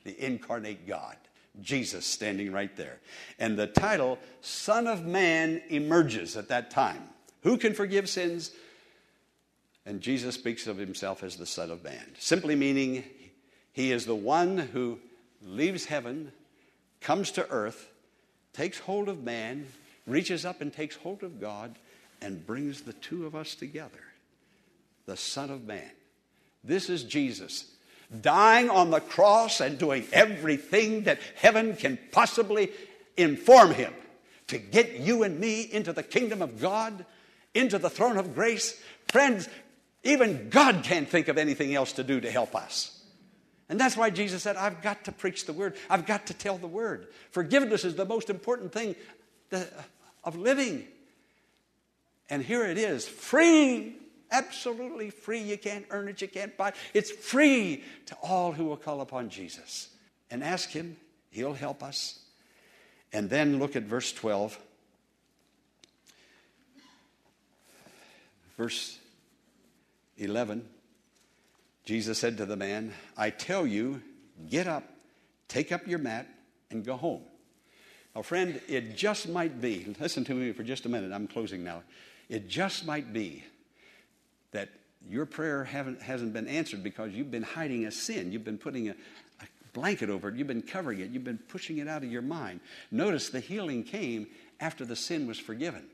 the 0.04 0.26
incarnate 0.26 0.88
God, 0.88 1.16
Jesus, 1.62 2.06
standing 2.06 2.52
right 2.52 2.76
there. 2.76 3.00
And 3.38 3.58
the 3.58 3.68
title, 3.68 4.20
Son 4.42 4.88
of 4.88 5.06
Man, 5.06 5.62
emerges 5.70 6.38
at 6.38 6.50
that 6.50 6.72
time. 6.72 7.04
Who 7.44 7.58
can 7.58 7.74
forgive 7.74 8.10
sins? 8.10 8.52
And 9.86 10.02
Jesus 10.02 10.36
speaks 10.36 10.68
of 10.68 10.78
himself 10.78 11.24
as 11.24 11.36
the 11.36 11.46
Son 11.46 11.72
of 11.72 11.84
Man, 11.84 12.06
simply 12.20 12.56
meaning 12.56 13.04
he 13.74 13.92
is 13.92 14.06
the 14.06 14.16
one 14.16 14.58
who 14.58 15.00
leaves 15.42 15.86
heaven, 15.86 16.32
comes 17.02 17.32
to 17.32 17.50
earth, 17.50 17.90
takes 18.54 18.80
hold 18.80 19.08
of 19.08 19.24
man, 19.24 19.66
reaches 20.06 20.46
up 20.46 20.62
and 20.62 20.74
takes 20.74 20.96
hold 20.98 21.24
of 21.24 21.40
God, 21.40 21.76
and 22.22 22.46
brings 22.46 22.82
the 22.82 22.94
two 22.94 23.26
of 23.26 23.36
us 23.36 23.56
together 23.56 24.04
the 25.06 25.18
Son 25.18 25.50
of 25.50 25.66
Man. 25.66 25.90
This 26.64 26.88
is 26.90 27.04
Jesus 27.04 27.66
dying 28.22 28.70
on 28.70 28.92
the 28.92 29.00
cross 29.00 29.62
and 29.62 29.78
doing 29.78 30.06
everything 30.12 31.04
that 31.04 31.20
heaven 31.36 31.76
can 31.76 31.98
possibly 32.12 32.72
inform 33.18 33.72
him 33.72 33.94
to 34.48 34.58
get 34.58 35.00
you 35.00 35.24
and 35.24 35.40
me 35.40 35.62
into 35.62 35.94
the 35.94 36.04
kingdom 36.04 36.42
of 36.42 36.60
God, 36.60 37.06
into 37.54 37.78
the 37.78 37.90
throne 37.90 38.18
of 38.18 38.34
grace. 38.34 38.82
Friends, 39.10 39.48
even 40.04 40.50
God 40.50 40.84
can't 40.84 41.08
think 41.08 41.28
of 41.28 41.38
anything 41.38 41.76
else 41.76 41.94
to 41.94 42.04
do 42.04 42.20
to 42.20 42.32
help 42.32 42.56
us. 42.56 42.96
And 43.70 43.80
that's 43.80 43.96
why 43.96 44.10
Jesus 44.10 44.42
said, 44.42 44.56
I've 44.56 44.82
got 44.82 45.06
to 45.06 45.12
preach 45.12 45.46
the 45.46 45.54
word. 45.54 45.76
I've 45.90 46.08
got 46.08 46.28
to 46.28 46.34
tell 46.34 46.58
the 46.58 46.68
word. 46.68 47.08
Forgiveness 47.30 47.86
is 47.86 47.96
the 47.96 48.06
most 48.06 48.32
important 48.32 48.72
thing 48.72 48.96
of 50.24 50.36
living. 50.36 50.88
And 52.30 52.44
here 52.44 52.66
it 52.66 52.80
is 52.80 53.08
free 53.08 53.96
Absolutely 54.32 55.10
free. 55.10 55.40
You 55.40 55.58
can't 55.58 55.86
earn 55.90 56.08
it, 56.08 56.22
you 56.22 56.28
can't 56.28 56.56
buy 56.56 56.70
it. 56.70 56.76
It's 56.94 57.12
free 57.12 57.84
to 58.08 58.16
all 58.22 58.52
who 58.52 58.66
will 58.66 58.78
call 58.78 59.02
upon 59.02 59.30
Jesus 59.30 59.90
and 60.30 60.44
ask 60.44 60.70
Him. 60.70 60.98
He'll 61.32 61.54
help 61.54 61.84
us. 61.84 62.20
And 63.12 63.30
then 63.30 63.60
look 63.60 63.76
at 63.76 63.84
verse 63.84 64.14
12. 64.14 64.58
Verse 68.58 68.98
11. 70.18 70.68
Jesus 71.86 72.20
said 72.20 72.38
to 72.38 72.46
the 72.46 72.56
man, 72.56 72.94
I 73.18 73.32
tell 73.32 73.66
you, 73.66 74.02
get 74.50 74.68
up, 74.68 74.84
take 75.48 75.72
up 75.72 75.88
your 75.88 75.98
mat, 75.98 76.28
and 76.70 76.86
go 76.86 76.96
home. 76.96 77.24
Now, 78.16 78.22
friend, 78.22 78.62
it 78.68 78.96
just 78.96 79.30
might 79.30 79.60
be, 79.60 79.96
listen 80.00 80.24
to 80.26 80.34
me 80.34 80.52
for 80.52 80.64
just 80.64 80.86
a 80.86 80.90
minute, 80.90 81.12
I'm 81.12 81.28
closing 81.28 81.64
now. 81.64 81.84
It 82.28 82.48
just 82.48 82.86
might 82.86 83.12
be 83.12 83.44
that 84.52 84.70
your 85.08 85.26
prayer 85.26 85.64
hasn't 85.64 86.34
been 86.34 86.48
answered 86.48 86.84
because 86.84 87.14
you've 87.14 87.32
been 87.32 87.44
hiding 87.44 87.86
a 87.86 87.92
sin. 87.92 88.32
You've 88.32 88.44
been 88.44 88.58
putting 88.58 88.90
a, 88.90 88.92
a 88.92 89.46
blanket 89.74 90.10
over 90.10 90.30
it. 90.30 90.36
You've 90.36 90.48
been 90.48 90.62
covering 90.62 91.00
it. 91.00 91.12
You've 91.12 91.24
been 91.24 91.40
pushing 91.48 91.78
it 91.78 91.88
out 91.88 92.04
of 92.04 92.12
your 92.12 92.22
mind. 92.22 92.60
Notice 92.92 93.30
the 93.30 93.40
healing 93.40 93.84
came 93.84 94.28
after 94.60 94.86
the 94.86 94.96
sin 94.96 95.28
was 95.28 95.40
forgiven. 95.40 95.86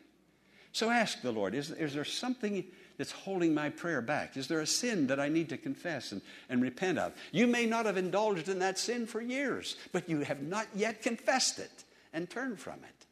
So 0.72 0.90
ask 0.90 1.22
the 1.22 1.32
Lord 1.32 1.56
is, 1.56 1.72
is 1.72 1.94
there 1.94 2.04
something 2.04 2.66
that's 2.98 3.12
holding 3.12 3.54
my 3.54 3.70
prayer 3.70 4.02
back? 4.02 4.36
Is 4.36 4.48
there 4.48 4.60
a 4.60 4.68
sin 4.68 5.08
that 5.08 5.20
I 5.20 5.30
need 5.30 5.50
to 5.50 5.58
confess 5.58 6.12
and, 6.12 6.22
and 6.50 6.62
repent 6.62 6.98
of? 6.98 7.14
You 7.32 7.48
may 7.48 7.66
not 7.66 7.86
have 7.86 7.98
indulged 7.98 8.50
in 8.50 8.60
that 8.60 8.78
sin 8.80 9.06
for 9.06 9.22
years, 9.22 9.78
but 9.92 10.10
you 10.10 10.22
have 10.22 10.42
not 10.42 10.68
yet 10.76 11.02
confessed 11.02 11.60
it 11.60 11.72
and 12.12 12.30
turned 12.30 12.60
from 12.60 12.76
it. 12.76 13.06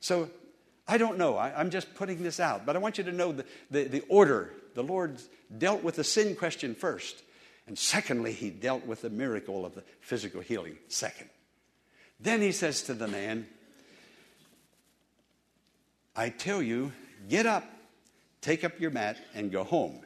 So 0.00 0.30
I 0.88 0.98
don't 0.98 1.18
know. 1.18 1.36
I, 1.36 1.60
am 1.60 1.70
just 1.70 1.94
putting 1.94 2.22
this 2.22 2.38
out. 2.38 2.64
But 2.64 2.76
I 2.76 2.78
want 2.78 2.98
you 2.98 3.04
to 3.04 3.12
know 3.12 3.32
the, 3.32 3.44
the, 3.70 3.84
the 3.84 4.00
order. 4.08 4.52
The 4.76 4.82
Lord 4.82 5.16
dealt 5.56 5.82
with 5.82 5.96
the 5.96 6.04
sin 6.04 6.36
question 6.36 6.74
first. 6.74 7.22
And 7.66 7.78
secondly, 7.78 8.32
he 8.32 8.50
dealt 8.50 8.86
with 8.86 9.00
the 9.00 9.10
miracle 9.10 9.64
of 9.64 9.74
the 9.74 9.82
physical 10.00 10.42
healing 10.42 10.76
second. 10.88 11.30
Then 12.20 12.42
he 12.42 12.52
says 12.52 12.82
to 12.82 12.94
the 12.94 13.08
man, 13.08 13.46
I 16.14 16.28
tell 16.28 16.62
you, 16.62 16.92
get 17.26 17.46
up, 17.46 17.64
take 18.42 18.64
up 18.64 18.78
your 18.78 18.90
mat, 18.90 19.16
and 19.34 19.50
go 19.50 19.64
home. 19.64 20.00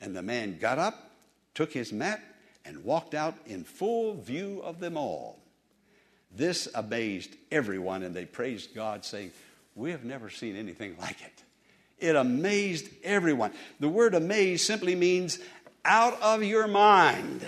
And 0.00 0.14
the 0.16 0.22
man 0.22 0.58
got 0.58 0.78
up, 0.78 1.10
took 1.54 1.72
his 1.72 1.92
mat, 1.92 2.22
and 2.64 2.84
walked 2.84 3.14
out 3.14 3.34
in 3.44 3.64
full 3.64 4.14
view 4.14 4.60
of 4.62 4.78
them 4.78 4.96
all. 4.96 5.40
This 6.30 6.68
amazed 6.76 7.34
everyone, 7.50 8.04
and 8.04 8.14
they 8.14 8.24
praised 8.24 8.72
God, 8.72 9.04
saying, 9.04 9.32
we 9.74 9.90
have 9.90 10.04
never 10.04 10.30
seen 10.30 10.54
anything 10.54 10.96
like 11.00 11.20
it. 11.22 11.41
It 12.02 12.16
amazed 12.16 12.88
everyone. 13.04 13.52
The 13.78 13.88
word 13.88 14.14
amazed 14.14 14.66
simply 14.66 14.96
means 14.96 15.38
out 15.84 16.20
of 16.20 16.42
your 16.42 16.66
mind. 16.66 17.46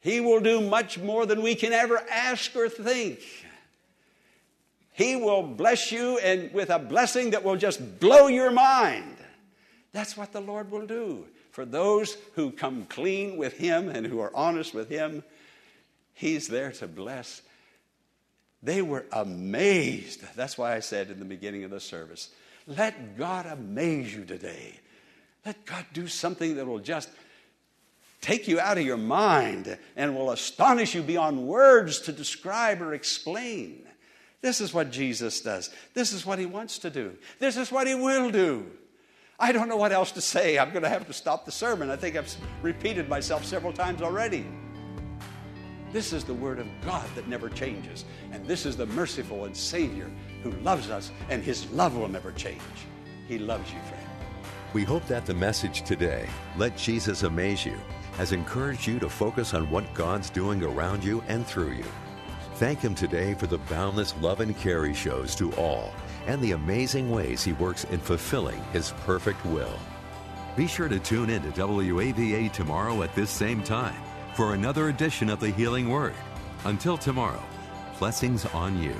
He 0.00 0.20
will 0.20 0.40
do 0.40 0.60
much 0.60 0.98
more 0.98 1.26
than 1.26 1.42
we 1.42 1.54
can 1.54 1.72
ever 1.72 1.96
ask 2.10 2.54
or 2.56 2.68
think. 2.68 3.20
He 4.90 5.16
will 5.16 5.42
bless 5.42 5.92
you 5.92 6.18
and 6.18 6.52
with 6.52 6.70
a 6.70 6.78
blessing 6.78 7.30
that 7.30 7.44
will 7.44 7.56
just 7.56 8.00
blow 8.00 8.26
your 8.26 8.50
mind. 8.50 9.16
That's 9.92 10.16
what 10.16 10.32
the 10.32 10.40
Lord 10.40 10.70
will 10.70 10.86
do. 10.86 11.26
For 11.52 11.64
those 11.64 12.16
who 12.34 12.50
come 12.50 12.86
clean 12.86 13.36
with 13.36 13.58
Him 13.58 13.88
and 13.88 14.04
who 14.04 14.18
are 14.18 14.34
honest 14.34 14.74
with 14.74 14.88
Him, 14.88 15.22
He's 16.12 16.48
there 16.48 16.72
to 16.72 16.88
bless 16.88 17.42
they 18.64 18.82
were 18.82 19.04
amazed. 19.12 20.24
That's 20.34 20.56
why 20.56 20.74
I 20.74 20.80
said 20.80 21.10
in 21.10 21.18
the 21.18 21.24
beginning 21.24 21.64
of 21.64 21.70
the 21.70 21.80
service 21.80 22.30
let 22.66 23.18
God 23.18 23.44
amaze 23.44 24.14
you 24.14 24.24
today. 24.24 24.80
Let 25.44 25.66
God 25.66 25.84
do 25.92 26.08
something 26.08 26.56
that 26.56 26.66
will 26.66 26.78
just 26.78 27.10
take 28.22 28.48
you 28.48 28.58
out 28.58 28.78
of 28.78 28.86
your 28.86 28.96
mind 28.96 29.78
and 29.96 30.16
will 30.16 30.30
astonish 30.30 30.94
you 30.94 31.02
beyond 31.02 31.46
words 31.46 32.00
to 32.00 32.12
describe 32.12 32.80
or 32.80 32.94
explain. 32.94 33.86
This 34.40 34.62
is 34.62 34.72
what 34.72 34.90
Jesus 34.90 35.42
does. 35.42 35.68
This 35.92 36.12
is 36.12 36.24
what 36.24 36.38
he 36.38 36.46
wants 36.46 36.78
to 36.80 36.90
do. 36.90 37.16
This 37.38 37.58
is 37.58 37.70
what 37.70 37.86
he 37.86 37.94
will 37.94 38.30
do. 38.30 38.66
I 39.38 39.52
don't 39.52 39.68
know 39.68 39.76
what 39.76 39.92
else 39.92 40.12
to 40.12 40.20
say. 40.22 40.58
I'm 40.58 40.70
going 40.70 40.84
to 40.84 40.88
have 40.88 41.06
to 41.06 41.12
stop 41.12 41.44
the 41.44 41.52
sermon. 41.52 41.90
I 41.90 41.96
think 41.96 42.16
I've 42.16 42.34
repeated 42.62 43.08
myself 43.08 43.44
several 43.44 43.72
times 43.74 44.00
already. 44.00 44.46
This 45.94 46.12
is 46.12 46.24
the 46.24 46.34
Word 46.34 46.58
of 46.58 46.66
God 46.84 47.06
that 47.14 47.28
never 47.28 47.48
changes. 47.48 48.04
And 48.32 48.44
this 48.48 48.66
is 48.66 48.76
the 48.76 48.86
merciful 48.86 49.44
and 49.44 49.56
Savior 49.56 50.10
who 50.42 50.50
loves 50.62 50.90
us, 50.90 51.12
and 51.30 51.40
His 51.40 51.70
love 51.70 51.96
will 51.96 52.08
never 52.08 52.32
change. 52.32 52.60
He 53.28 53.38
loves 53.38 53.72
you, 53.72 53.78
friend. 53.82 54.02
We 54.72 54.82
hope 54.82 55.06
that 55.06 55.24
the 55.24 55.34
message 55.34 55.82
today, 55.82 56.28
Let 56.56 56.76
Jesus 56.76 57.22
Amaze 57.22 57.64
You, 57.64 57.78
has 58.14 58.32
encouraged 58.32 58.88
you 58.88 58.98
to 58.98 59.08
focus 59.08 59.54
on 59.54 59.70
what 59.70 59.94
God's 59.94 60.30
doing 60.30 60.64
around 60.64 61.04
you 61.04 61.22
and 61.28 61.46
through 61.46 61.74
you. 61.74 61.86
Thank 62.54 62.80
Him 62.80 62.96
today 62.96 63.34
for 63.34 63.46
the 63.46 63.58
boundless 63.58 64.16
love 64.20 64.40
and 64.40 64.58
care 64.58 64.84
He 64.84 64.94
shows 64.94 65.36
to 65.36 65.52
all 65.52 65.94
and 66.26 66.42
the 66.42 66.52
amazing 66.52 67.08
ways 67.08 67.44
He 67.44 67.52
works 67.52 67.84
in 67.84 68.00
fulfilling 68.00 68.60
His 68.72 68.90
perfect 69.06 69.46
will. 69.46 69.78
Be 70.56 70.66
sure 70.66 70.88
to 70.88 70.98
tune 70.98 71.30
in 71.30 71.42
to 71.42 71.50
WAVA 71.50 72.52
tomorrow 72.52 73.04
at 73.04 73.14
this 73.14 73.30
same 73.30 73.62
time 73.62 74.03
for 74.34 74.54
another 74.54 74.88
edition 74.88 75.30
of 75.30 75.38
the 75.38 75.50
Healing 75.50 75.88
Word. 75.88 76.14
Until 76.64 76.98
tomorrow, 76.98 77.42
blessings 77.98 78.44
on 78.46 78.82
you. 78.82 78.96